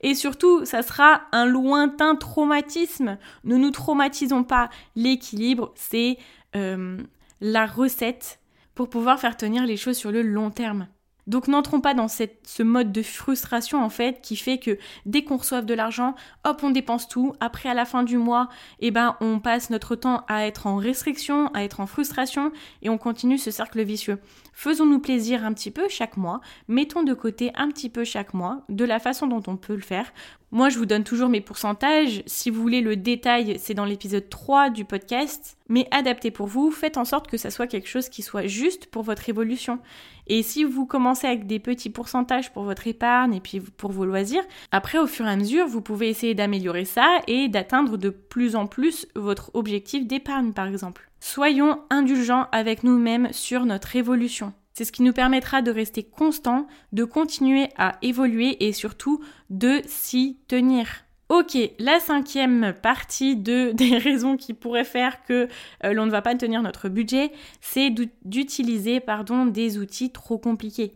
Et 0.00 0.14
surtout, 0.14 0.64
ça 0.64 0.82
sera 0.82 1.22
un 1.32 1.46
lointain 1.46 2.14
traumatisme. 2.16 3.18
Ne 3.44 3.56
nous 3.56 3.70
traumatisons 3.70 4.44
pas. 4.44 4.68
L'équilibre, 4.94 5.72
c'est 5.74 6.18
euh, 6.54 6.98
la 7.40 7.66
recette 7.66 8.40
pour 8.74 8.90
pouvoir 8.90 9.18
faire 9.18 9.36
tenir 9.36 9.64
les 9.64 9.76
choses 9.76 9.96
sur 9.96 10.12
le 10.12 10.22
long 10.22 10.50
terme. 10.50 10.88
Donc 11.26 11.48
n'entrons 11.48 11.80
pas 11.80 11.94
dans 11.94 12.08
ce 12.08 12.62
mode 12.62 12.92
de 12.92 13.02
frustration 13.02 13.82
en 13.82 13.88
fait 13.88 14.20
qui 14.22 14.36
fait 14.36 14.58
que 14.58 14.78
dès 15.06 15.24
qu'on 15.24 15.38
reçoit 15.38 15.62
de 15.62 15.74
l'argent, 15.74 16.14
hop 16.44 16.60
on 16.62 16.70
dépense 16.70 17.08
tout. 17.08 17.34
Après 17.40 17.68
à 17.68 17.74
la 17.74 17.84
fin 17.84 18.04
du 18.04 18.16
mois, 18.16 18.48
eh 18.80 18.90
ben 18.90 19.16
on 19.20 19.40
passe 19.40 19.70
notre 19.70 19.96
temps 19.96 20.24
à 20.28 20.46
être 20.46 20.66
en 20.66 20.76
restriction, 20.76 21.48
à 21.54 21.64
être 21.64 21.80
en 21.80 21.86
frustration 21.86 22.52
et 22.82 22.90
on 22.90 22.98
continue 22.98 23.38
ce 23.38 23.50
cercle 23.50 23.82
vicieux. 23.82 24.18
Faisons-nous 24.52 25.00
plaisir 25.00 25.44
un 25.44 25.52
petit 25.52 25.70
peu 25.70 25.88
chaque 25.88 26.16
mois, 26.16 26.40
mettons 26.68 27.02
de 27.02 27.12
côté 27.12 27.50
un 27.56 27.68
petit 27.68 27.90
peu 27.90 28.04
chaque 28.04 28.32
mois, 28.32 28.62
de 28.68 28.84
la 28.84 28.98
façon 28.98 29.26
dont 29.26 29.42
on 29.48 29.56
peut 29.56 29.74
le 29.74 29.82
faire. 29.82 30.12
Moi, 30.52 30.68
je 30.68 30.78
vous 30.78 30.86
donne 30.86 31.02
toujours 31.02 31.28
mes 31.28 31.40
pourcentages. 31.40 32.22
Si 32.26 32.50
vous 32.50 32.62
voulez 32.62 32.80
le 32.80 32.94
détail, 32.94 33.56
c'est 33.58 33.74
dans 33.74 33.84
l'épisode 33.84 34.28
3 34.28 34.70
du 34.70 34.84
podcast. 34.84 35.58
Mais 35.68 35.88
adaptez 35.90 36.30
pour 36.30 36.46
vous, 36.46 36.70
faites 36.70 36.96
en 36.96 37.04
sorte 37.04 37.26
que 37.26 37.36
ça 37.36 37.50
soit 37.50 37.66
quelque 37.66 37.88
chose 37.88 38.08
qui 38.08 38.22
soit 38.22 38.46
juste 38.46 38.86
pour 38.86 39.02
votre 39.02 39.28
évolution. 39.28 39.80
Et 40.28 40.44
si 40.44 40.62
vous 40.62 40.86
commencez 40.86 41.26
avec 41.26 41.48
des 41.48 41.58
petits 41.58 41.90
pourcentages 41.90 42.52
pour 42.52 42.62
votre 42.62 42.86
épargne 42.86 43.34
et 43.34 43.40
puis 43.40 43.60
pour 43.60 43.90
vos 43.90 44.04
loisirs, 44.04 44.44
après, 44.70 44.98
au 44.98 45.08
fur 45.08 45.26
et 45.26 45.30
à 45.30 45.36
mesure, 45.36 45.66
vous 45.66 45.82
pouvez 45.82 46.08
essayer 46.08 46.34
d'améliorer 46.34 46.84
ça 46.84 47.20
et 47.26 47.48
d'atteindre 47.48 47.96
de 47.96 48.10
plus 48.10 48.54
en 48.54 48.68
plus 48.68 49.08
votre 49.16 49.50
objectif 49.54 50.06
d'épargne, 50.06 50.52
par 50.52 50.68
exemple. 50.68 51.10
Soyons 51.18 51.80
indulgents 51.90 52.46
avec 52.52 52.84
nous-mêmes 52.84 53.32
sur 53.32 53.66
notre 53.66 53.96
évolution. 53.96 54.52
C'est 54.76 54.84
ce 54.84 54.92
qui 54.92 55.02
nous 55.02 55.14
permettra 55.14 55.62
de 55.62 55.70
rester 55.70 56.02
constant, 56.02 56.66
de 56.92 57.04
continuer 57.04 57.70
à 57.78 57.96
évoluer 58.02 58.62
et 58.62 58.74
surtout 58.74 59.24
de 59.48 59.80
s'y 59.86 60.36
tenir. 60.48 61.06
Ok, 61.30 61.56
la 61.78 61.98
cinquième 61.98 62.74
partie 62.82 63.36
de, 63.36 63.72
des 63.74 63.96
raisons 63.96 64.36
qui 64.36 64.52
pourraient 64.52 64.84
faire 64.84 65.24
que 65.24 65.48
euh, 65.82 65.94
l'on 65.94 66.04
ne 66.04 66.10
va 66.10 66.20
pas 66.20 66.34
tenir 66.34 66.60
notre 66.60 66.90
budget, 66.90 67.32
c'est 67.62 67.90
d'utiliser 68.26 69.00
pardon 69.00 69.46
des 69.46 69.78
outils 69.78 70.10
trop 70.10 70.36
compliqués. 70.36 70.92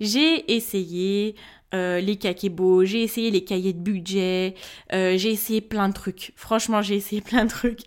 J'ai 0.00 0.54
essayé 0.54 1.34
euh, 1.74 2.00
les 2.00 2.16
kakebo, 2.16 2.86
j'ai 2.86 3.02
essayé 3.02 3.30
les 3.30 3.44
cahiers 3.44 3.74
de 3.74 3.80
budget, 3.80 4.54
euh, 4.94 5.18
j'ai 5.18 5.30
essayé 5.30 5.60
plein 5.60 5.90
de 5.90 5.94
trucs. 5.94 6.32
Franchement, 6.36 6.80
j'ai 6.80 6.96
essayé 6.96 7.20
plein 7.20 7.44
de 7.44 7.50
trucs. 7.50 7.82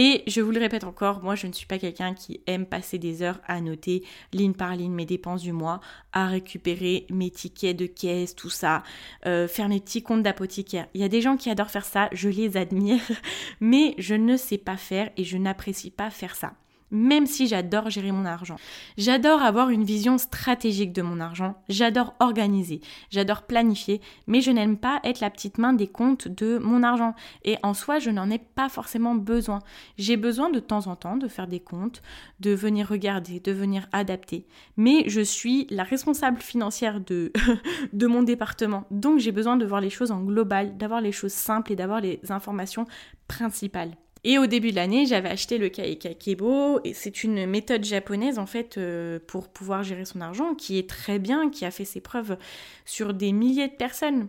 Et 0.00 0.22
je 0.28 0.40
vous 0.40 0.52
le 0.52 0.60
répète 0.60 0.84
encore, 0.84 1.24
moi 1.24 1.34
je 1.34 1.48
ne 1.48 1.52
suis 1.52 1.66
pas 1.66 1.76
quelqu'un 1.76 2.14
qui 2.14 2.40
aime 2.46 2.66
passer 2.66 2.98
des 2.98 3.20
heures 3.20 3.40
à 3.48 3.60
noter 3.60 4.04
ligne 4.32 4.52
par 4.52 4.76
ligne 4.76 4.92
mes 4.92 5.06
dépenses 5.06 5.42
du 5.42 5.50
mois, 5.50 5.80
à 6.12 6.28
récupérer 6.28 7.04
mes 7.10 7.30
tickets 7.30 7.76
de 7.76 7.86
caisse, 7.86 8.36
tout 8.36 8.48
ça, 8.48 8.84
euh, 9.26 9.48
faire 9.48 9.68
mes 9.68 9.80
petits 9.80 10.04
comptes 10.04 10.22
d'apothicaire. 10.22 10.86
Il 10.94 11.00
y 11.00 11.04
a 11.04 11.08
des 11.08 11.20
gens 11.20 11.36
qui 11.36 11.50
adorent 11.50 11.72
faire 11.72 11.84
ça, 11.84 12.08
je 12.12 12.28
les 12.28 12.56
admire, 12.56 13.00
mais 13.60 13.96
je 13.98 14.14
ne 14.14 14.36
sais 14.36 14.56
pas 14.56 14.76
faire 14.76 15.10
et 15.16 15.24
je 15.24 15.36
n'apprécie 15.36 15.90
pas 15.90 16.10
faire 16.10 16.36
ça 16.36 16.52
même 16.90 17.26
si 17.26 17.46
j'adore 17.46 17.90
gérer 17.90 18.12
mon 18.12 18.24
argent. 18.24 18.56
J'adore 18.96 19.42
avoir 19.42 19.70
une 19.70 19.84
vision 19.84 20.18
stratégique 20.18 20.92
de 20.92 21.02
mon 21.02 21.20
argent, 21.20 21.62
j'adore 21.68 22.14
organiser, 22.20 22.80
j'adore 23.10 23.42
planifier, 23.42 24.00
mais 24.26 24.40
je 24.40 24.50
n'aime 24.50 24.78
pas 24.78 25.00
être 25.04 25.20
la 25.20 25.30
petite 25.30 25.58
main 25.58 25.72
des 25.72 25.86
comptes 25.86 26.28
de 26.28 26.58
mon 26.58 26.82
argent. 26.82 27.14
Et 27.44 27.56
en 27.62 27.74
soi, 27.74 27.98
je 27.98 28.10
n'en 28.10 28.30
ai 28.30 28.38
pas 28.38 28.68
forcément 28.68 29.14
besoin. 29.14 29.60
J'ai 29.96 30.16
besoin 30.16 30.50
de 30.50 30.60
temps 30.60 30.86
en 30.86 30.96
temps 30.96 31.16
de 31.16 31.28
faire 31.28 31.46
des 31.46 31.60
comptes, 31.60 32.02
de 32.40 32.52
venir 32.52 32.88
regarder, 32.88 33.40
de 33.40 33.52
venir 33.52 33.86
adapter. 33.92 34.46
Mais 34.76 35.04
je 35.08 35.20
suis 35.20 35.66
la 35.70 35.82
responsable 35.82 36.40
financière 36.40 37.00
de, 37.00 37.32
de 37.92 38.06
mon 38.06 38.22
département, 38.22 38.84
donc 38.90 39.18
j'ai 39.18 39.32
besoin 39.32 39.56
de 39.56 39.66
voir 39.66 39.80
les 39.80 39.90
choses 39.90 40.10
en 40.10 40.22
global, 40.22 40.76
d'avoir 40.76 41.00
les 41.00 41.12
choses 41.12 41.32
simples 41.32 41.72
et 41.72 41.76
d'avoir 41.76 42.00
les 42.00 42.20
informations 42.30 42.86
principales. 43.26 43.92
Et 44.24 44.38
au 44.38 44.46
début 44.46 44.70
de 44.70 44.76
l'année, 44.76 45.06
j'avais 45.06 45.28
acheté 45.28 45.58
le 45.58 45.68
Kaikakebo 45.68 46.80
et 46.84 46.92
c'est 46.92 47.22
une 47.22 47.46
méthode 47.46 47.84
japonaise 47.84 48.38
en 48.38 48.46
fait 48.46 48.76
euh, 48.76 49.18
pour 49.26 49.48
pouvoir 49.48 49.82
gérer 49.82 50.04
son 50.04 50.20
argent 50.20 50.54
qui 50.54 50.78
est 50.78 50.88
très 50.88 51.18
bien, 51.18 51.50
qui 51.50 51.64
a 51.64 51.70
fait 51.70 51.84
ses 51.84 52.00
preuves 52.00 52.36
sur 52.84 53.14
des 53.14 53.32
milliers 53.32 53.68
de 53.68 53.74
personnes. 53.74 54.28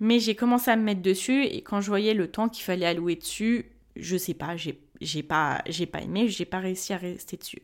Mais 0.00 0.20
j'ai 0.20 0.34
commencé 0.34 0.70
à 0.70 0.76
me 0.76 0.82
mettre 0.82 1.02
dessus 1.02 1.44
et 1.44 1.62
quand 1.62 1.80
je 1.80 1.88
voyais 1.88 2.14
le 2.14 2.30
temps 2.30 2.48
qu'il 2.48 2.64
fallait 2.64 2.86
allouer 2.86 3.16
dessus, 3.16 3.66
je 3.96 4.16
sais 4.16 4.34
pas, 4.34 4.56
j'ai 4.56 4.78
j'ai 5.00 5.22
pas 5.22 5.62
j'ai 5.66 5.86
pas 5.86 6.00
aimé, 6.00 6.28
j'ai 6.28 6.44
pas 6.44 6.58
réussi 6.58 6.92
à 6.92 6.96
rester 6.96 7.36
dessus. 7.36 7.62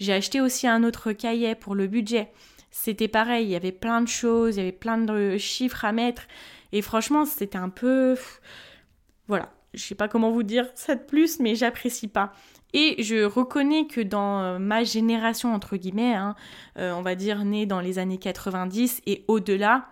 J'ai 0.00 0.12
acheté 0.12 0.40
aussi 0.40 0.66
un 0.66 0.82
autre 0.84 1.12
cahier 1.12 1.54
pour 1.54 1.74
le 1.74 1.86
budget. 1.86 2.30
C'était 2.70 3.08
pareil, 3.08 3.46
il 3.46 3.50
y 3.50 3.56
avait 3.56 3.72
plein 3.72 4.00
de 4.00 4.08
choses, 4.08 4.56
il 4.56 4.58
y 4.58 4.62
avait 4.62 4.72
plein 4.72 4.98
de 4.98 5.36
chiffres 5.36 5.84
à 5.84 5.92
mettre 5.92 6.26
et 6.72 6.82
franchement, 6.82 7.24
c'était 7.24 7.58
un 7.58 7.68
peu 7.68 8.16
voilà, 9.28 9.52
je 9.76 9.82
sais 9.82 9.94
pas 9.94 10.08
comment 10.08 10.32
vous 10.32 10.42
dire 10.42 10.66
ça 10.74 10.94
de 10.94 11.02
plus, 11.02 11.38
mais 11.38 11.54
j'apprécie 11.54 12.08
pas. 12.08 12.32
Et 12.72 13.02
je 13.02 13.24
reconnais 13.24 13.86
que 13.86 14.00
dans 14.00 14.40
euh, 14.40 14.58
ma 14.58 14.82
génération, 14.82 15.54
entre 15.54 15.76
guillemets, 15.76 16.14
hein, 16.14 16.34
euh, 16.78 16.92
on 16.92 17.02
va 17.02 17.14
dire 17.14 17.44
née 17.44 17.66
dans 17.66 17.80
les 17.80 17.98
années 17.98 18.18
90 18.18 19.02
et 19.06 19.24
au-delà, 19.28 19.86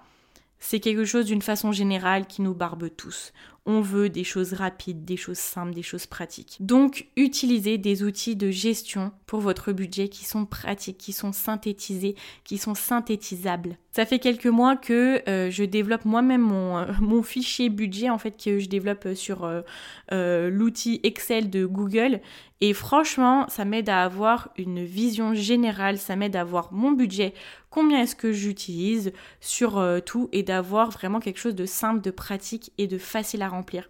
c'est 0.58 0.80
quelque 0.80 1.04
chose 1.04 1.26
d'une 1.26 1.42
façon 1.42 1.72
générale 1.72 2.26
qui 2.26 2.42
nous 2.42 2.54
barbe 2.54 2.88
tous. 2.96 3.32
On 3.66 3.80
veut 3.80 4.10
des 4.10 4.24
choses 4.24 4.52
rapides, 4.52 5.04
des 5.04 5.16
choses 5.16 5.38
simples, 5.38 5.74
des 5.74 5.82
choses 5.82 6.06
pratiques. 6.06 6.56
Donc, 6.60 7.06
utilisez 7.16 7.78
des 7.78 8.02
outils 8.02 8.36
de 8.36 8.50
gestion 8.50 9.12
pour 9.26 9.40
votre 9.40 9.72
budget 9.72 10.08
qui 10.08 10.24
sont 10.24 10.44
pratiques, 10.44 10.98
qui 10.98 11.12
sont 11.12 11.32
synthétisés, 11.32 12.14
qui 12.44 12.58
sont 12.58 12.74
synthétisables. 12.74 13.78
Ça 13.94 14.06
fait 14.06 14.18
quelques 14.18 14.46
mois 14.46 14.74
que 14.74 15.22
euh, 15.28 15.52
je 15.52 15.62
développe 15.62 16.04
moi-même 16.04 16.40
mon, 16.40 16.78
euh, 16.78 16.86
mon, 17.00 17.22
fichier 17.22 17.68
budget, 17.68 18.10
en 18.10 18.18
fait, 18.18 18.32
que 18.32 18.58
je 18.58 18.68
développe 18.68 19.14
sur 19.14 19.44
euh, 19.44 20.50
l'outil 20.50 20.98
Excel 21.04 21.48
de 21.48 21.64
Google. 21.64 22.20
Et 22.60 22.74
franchement, 22.74 23.46
ça 23.48 23.64
m'aide 23.64 23.88
à 23.88 24.02
avoir 24.02 24.48
une 24.56 24.84
vision 24.84 25.32
générale, 25.32 25.98
ça 25.98 26.16
m'aide 26.16 26.34
à 26.34 26.40
avoir 26.40 26.72
mon 26.72 26.90
budget, 26.90 27.34
combien 27.70 28.02
est-ce 28.02 28.16
que 28.16 28.32
j'utilise 28.32 29.12
sur 29.40 29.84
tout 30.06 30.28
et 30.32 30.42
d'avoir 30.42 30.90
vraiment 30.90 31.20
quelque 31.20 31.38
chose 31.38 31.56
de 31.56 31.66
simple, 31.66 32.00
de 32.00 32.10
pratique 32.10 32.72
et 32.78 32.86
de 32.86 32.96
facile 32.96 33.42
à 33.42 33.48
remplir 33.54 33.88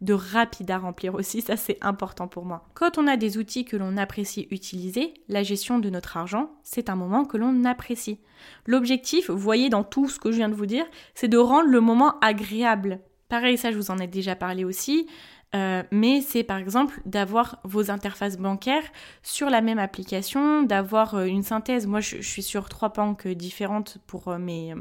de 0.00 0.14
rapide 0.14 0.70
à 0.70 0.78
remplir 0.78 1.14
aussi, 1.14 1.42
ça 1.42 1.56
c'est 1.56 1.78
important 1.82 2.26
pour 2.26 2.46
moi. 2.46 2.66
Quand 2.74 2.96
on 2.96 3.06
a 3.06 3.16
des 3.16 3.36
outils 3.36 3.64
que 3.64 3.76
l'on 3.76 3.96
apprécie 3.96 4.48
utiliser, 4.50 5.12
la 5.28 5.42
gestion 5.42 5.78
de 5.78 5.90
notre 5.90 6.16
argent, 6.16 6.50
c'est 6.62 6.88
un 6.88 6.96
moment 6.96 7.24
que 7.24 7.36
l'on 7.36 7.64
apprécie. 7.64 8.18
L'objectif, 8.66 9.28
vous 9.28 9.38
voyez 9.38 9.68
dans 9.68 9.84
tout 9.84 10.08
ce 10.08 10.18
que 10.18 10.30
je 10.30 10.38
viens 10.38 10.48
de 10.48 10.54
vous 10.54 10.66
dire, 10.66 10.86
c'est 11.14 11.28
de 11.28 11.38
rendre 11.38 11.68
le 11.68 11.80
moment 11.80 12.18
agréable. 12.20 13.00
Pareil, 13.28 13.58
ça 13.58 13.70
je 13.70 13.76
vous 13.76 13.90
en 13.90 13.98
ai 13.98 14.06
déjà 14.06 14.34
parlé 14.34 14.64
aussi. 14.64 15.06
Euh, 15.56 15.82
mais 15.90 16.20
c'est 16.20 16.44
par 16.44 16.58
exemple 16.58 17.00
d'avoir 17.06 17.58
vos 17.64 17.90
interfaces 17.90 18.38
bancaires 18.38 18.84
sur 19.24 19.50
la 19.50 19.60
même 19.60 19.80
application, 19.80 20.62
d'avoir 20.62 21.16
euh, 21.16 21.24
une 21.24 21.42
synthèse. 21.42 21.88
Moi, 21.88 21.98
je, 21.98 22.20
suis 22.20 22.42
sur 22.42 22.68
trois 22.68 22.90
banques 22.90 23.26
différentes 23.26 23.98
pour 24.06 24.28
euh, 24.28 24.38
mes, 24.38 24.74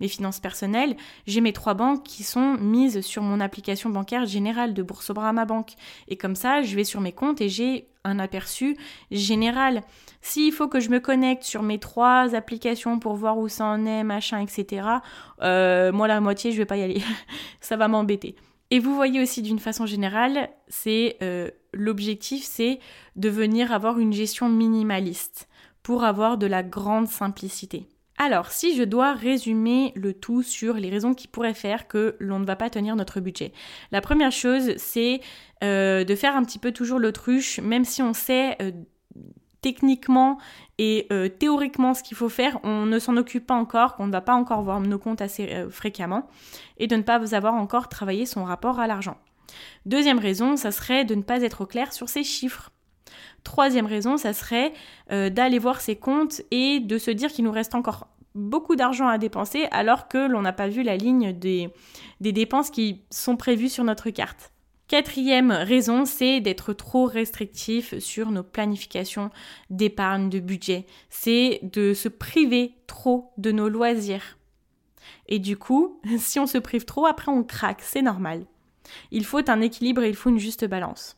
mes 0.00 0.06
finances 0.06 0.38
personnelles. 0.38 0.96
J'ai 1.26 1.40
mes 1.40 1.52
trois 1.52 1.74
banques 1.74 2.04
qui 2.04 2.22
sont 2.22 2.56
mises 2.58 3.00
sur 3.00 3.22
mon 3.22 3.40
application 3.40 3.90
bancaire 3.90 4.26
générale 4.26 4.74
de 4.74 4.82
Boursorama 4.82 5.44
Banque. 5.44 5.72
Et 6.06 6.16
comme 6.16 6.36
ça, 6.36 6.62
je 6.62 6.76
vais 6.76 6.84
sur 6.84 7.00
mes 7.00 7.12
comptes 7.12 7.40
et 7.40 7.48
j'ai 7.48 7.88
un 8.04 8.20
aperçu 8.20 8.76
général. 9.10 9.82
S'il 10.20 10.52
faut 10.52 10.68
que 10.68 10.78
je 10.78 10.90
me 10.90 11.00
connecte 11.00 11.42
sur 11.42 11.64
mes 11.64 11.80
trois 11.80 12.36
applications 12.36 13.00
pour 13.00 13.16
voir 13.16 13.38
où 13.38 13.48
ça 13.48 13.64
en 13.64 13.84
est, 13.84 14.04
machin, 14.04 14.38
etc., 14.38 14.86
moi 15.40 16.06
la 16.06 16.20
moitié, 16.20 16.52
je 16.52 16.58
vais 16.58 16.66
pas 16.66 16.76
y 16.76 16.82
aller. 16.82 17.02
ça 17.60 17.76
va 17.76 17.88
m'embêter. 17.88 18.36
Et 18.70 18.78
vous 18.78 18.94
voyez 18.94 19.22
aussi 19.22 19.42
d'une 19.42 19.58
façon 19.58 19.86
générale, 19.86 20.50
c'est 20.68 21.16
euh, 21.22 21.50
l'objectif, 21.72 22.44
c'est 22.44 22.80
de 23.14 23.28
venir 23.28 23.72
avoir 23.72 23.98
une 23.98 24.12
gestion 24.12 24.48
minimaliste 24.48 25.48
pour 25.82 26.04
avoir 26.04 26.36
de 26.36 26.46
la 26.46 26.62
grande 26.64 27.06
simplicité. 27.06 27.86
Alors, 28.18 28.50
si 28.50 28.74
je 28.74 28.82
dois 28.82 29.12
résumer 29.12 29.92
le 29.94 30.14
tout 30.14 30.42
sur 30.42 30.74
les 30.74 30.88
raisons 30.88 31.14
qui 31.14 31.28
pourraient 31.28 31.54
faire 31.54 31.86
que 31.86 32.16
l'on 32.18 32.38
ne 32.38 32.46
va 32.46 32.56
pas 32.56 32.70
tenir 32.70 32.96
notre 32.96 33.20
budget, 33.20 33.52
la 33.92 34.00
première 34.00 34.32
chose, 34.32 34.74
c'est 34.78 35.20
euh, 35.62 36.02
de 36.02 36.14
faire 36.14 36.34
un 36.34 36.42
petit 36.42 36.58
peu 36.58 36.72
toujours 36.72 36.98
l'autruche, 36.98 37.60
même 37.60 37.84
si 37.84 38.02
on 38.02 38.14
sait 38.14 38.56
euh, 38.62 38.72
techniquement 39.66 40.38
et 40.78 41.08
euh, 41.10 41.28
théoriquement 41.28 41.92
ce 41.92 42.04
qu'il 42.04 42.16
faut 42.16 42.28
faire, 42.28 42.60
on 42.62 42.86
ne 42.86 43.00
s'en 43.00 43.16
occupe 43.16 43.48
pas 43.48 43.56
encore, 43.56 43.96
qu'on 43.96 44.06
ne 44.06 44.12
va 44.12 44.20
pas 44.20 44.34
encore 44.34 44.62
voir 44.62 44.80
nos 44.80 45.00
comptes 45.00 45.20
assez 45.20 45.52
euh, 45.52 45.68
fréquemment, 45.68 46.28
et 46.78 46.86
de 46.86 46.94
ne 46.94 47.02
pas 47.02 47.34
avoir 47.34 47.54
encore 47.54 47.88
travaillé 47.88 48.26
son 48.26 48.44
rapport 48.44 48.78
à 48.78 48.86
l'argent. 48.86 49.16
Deuxième 49.84 50.20
raison, 50.20 50.56
ça 50.56 50.70
serait 50.70 51.04
de 51.04 51.16
ne 51.16 51.22
pas 51.22 51.42
être 51.42 51.64
clair 51.64 51.92
sur 51.92 52.08
ses 52.08 52.22
chiffres. 52.22 52.70
Troisième 53.42 53.86
raison, 53.86 54.18
ça 54.18 54.32
serait 54.32 54.72
euh, 55.10 55.30
d'aller 55.30 55.58
voir 55.58 55.80
ses 55.80 55.96
comptes 55.96 56.42
et 56.52 56.78
de 56.78 56.96
se 56.96 57.10
dire 57.10 57.32
qu'il 57.32 57.44
nous 57.44 57.50
reste 57.50 57.74
encore 57.74 58.06
beaucoup 58.36 58.76
d'argent 58.76 59.08
à 59.08 59.18
dépenser 59.18 59.66
alors 59.72 60.06
que 60.06 60.28
l'on 60.28 60.42
n'a 60.42 60.52
pas 60.52 60.68
vu 60.68 60.84
la 60.84 60.96
ligne 60.96 61.32
des 61.32 61.72
dépenses 62.20 62.70
qui 62.70 63.02
sont 63.10 63.36
prévues 63.36 63.70
sur 63.70 63.82
notre 63.82 64.10
carte. 64.10 64.52
Quatrième 64.88 65.50
raison, 65.50 66.04
c'est 66.04 66.40
d'être 66.40 66.72
trop 66.72 67.06
restrictif 67.06 67.98
sur 67.98 68.30
nos 68.30 68.44
planifications 68.44 69.30
d'épargne, 69.68 70.30
de 70.30 70.38
budget. 70.38 70.86
C'est 71.10 71.58
de 71.64 71.92
se 71.92 72.08
priver 72.08 72.74
trop 72.86 73.32
de 73.36 73.50
nos 73.50 73.68
loisirs. 73.68 74.38
Et 75.26 75.40
du 75.40 75.56
coup, 75.56 76.00
si 76.18 76.38
on 76.38 76.46
se 76.46 76.58
prive 76.58 76.84
trop, 76.84 77.06
après 77.06 77.32
on 77.32 77.42
craque, 77.42 77.82
c'est 77.82 78.02
normal. 78.02 78.46
Il 79.10 79.24
faut 79.24 79.50
un 79.50 79.60
équilibre 79.60 80.02
et 80.02 80.08
il 80.08 80.14
faut 80.14 80.30
une 80.30 80.38
juste 80.38 80.64
balance. 80.64 81.16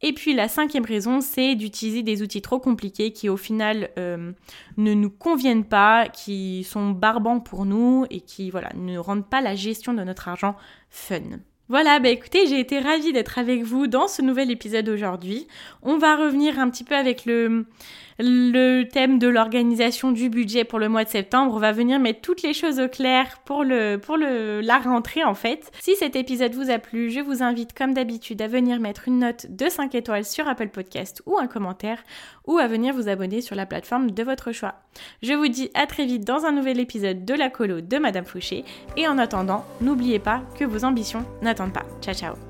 Et 0.00 0.14
puis 0.14 0.32
la 0.32 0.48
cinquième 0.48 0.86
raison, 0.86 1.20
c'est 1.20 1.56
d'utiliser 1.56 2.02
des 2.02 2.22
outils 2.22 2.40
trop 2.40 2.60
compliqués 2.60 3.12
qui 3.12 3.28
au 3.28 3.36
final 3.36 3.90
euh, 3.98 4.32
ne 4.78 4.94
nous 4.94 5.10
conviennent 5.10 5.64
pas, 5.64 6.08
qui 6.08 6.64
sont 6.64 6.90
barbants 6.90 7.40
pour 7.40 7.66
nous 7.66 8.06
et 8.08 8.22
qui 8.22 8.50
voilà, 8.50 8.70
ne 8.76 8.96
rendent 8.96 9.28
pas 9.28 9.42
la 9.42 9.56
gestion 9.56 9.92
de 9.92 10.04
notre 10.04 10.28
argent 10.28 10.56
fun. 10.88 11.40
Voilà, 11.68 12.00
bah 12.00 12.08
écoutez, 12.08 12.46
j'ai 12.46 12.60
été 12.60 12.78
ravie 12.78 13.12
d'être 13.12 13.38
avec 13.38 13.62
vous 13.62 13.88
dans 13.88 14.08
ce 14.08 14.22
nouvel 14.22 14.50
épisode 14.50 14.88
aujourd'hui. 14.88 15.46
On 15.82 15.98
va 15.98 16.16
revenir 16.16 16.58
un 16.58 16.70
petit 16.70 16.82
peu 16.82 16.94
avec 16.94 17.26
le, 17.26 17.66
le 18.18 18.84
thème 18.84 19.18
de 19.18 19.28
l'organisation 19.28 20.12
du 20.12 20.28
budget 20.28 20.64
pour 20.64 20.78
le 20.78 20.88
mois 20.88 21.04
de 21.04 21.08
septembre. 21.08 21.58
Va 21.58 21.72
venir 21.72 21.98
mettre 21.98 22.20
toutes 22.20 22.42
les 22.42 22.54
choses 22.54 22.80
au 22.80 22.88
clair 22.88 23.38
pour, 23.44 23.64
le, 23.64 23.96
pour 23.96 24.16
le, 24.16 24.60
la 24.60 24.78
rentrée 24.78 25.24
en 25.24 25.34
fait. 25.34 25.70
Si 25.80 25.96
cet 25.96 26.16
épisode 26.16 26.54
vous 26.54 26.70
a 26.70 26.78
plu, 26.78 27.10
je 27.10 27.20
vous 27.20 27.42
invite 27.42 27.76
comme 27.76 27.94
d'habitude 27.94 28.42
à 28.42 28.48
venir 28.48 28.80
mettre 28.80 29.08
une 29.08 29.20
note 29.20 29.46
de 29.50 29.68
5 29.68 29.94
étoiles 29.94 30.24
sur 30.24 30.48
Apple 30.48 30.68
Podcast 30.68 31.22
ou 31.26 31.38
un 31.38 31.46
commentaire 31.46 32.02
ou 32.46 32.58
à 32.58 32.66
venir 32.66 32.94
vous 32.94 33.08
abonner 33.08 33.40
sur 33.40 33.56
la 33.56 33.66
plateforme 33.66 34.10
de 34.10 34.22
votre 34.22 34.52
choix. 34.52 34.74
Je 35.22 35.34
vous 35.34 35.48
dis 35.48 35.70
à 35.74 35.86
très 35.86 36.06
vite 36.06 36.24
dans 36.24 36.44
un 36.44 36.52
nouvel 36.52 36.80
épisode 36.80 37.24
de 37.24 37.34
la 37.34 37.50
colo 37.50 37.80
de 37.80 37.98
Madame 37.98 38.24
Fouché 38.24 38.64
et 38.96 39.06
en 39.06 39.18
attendant, 39.18 39.64
n'oubliez 39.80 40.18
pas 40.18 40.42
que 40.58 40.64
vos 40.64 40.84
ambitions 40.84 41.24
n'attendent 41.42 41.72
pas. 41.72 41.86
Ciao 42.00 42.14
ciao 42.14 42.47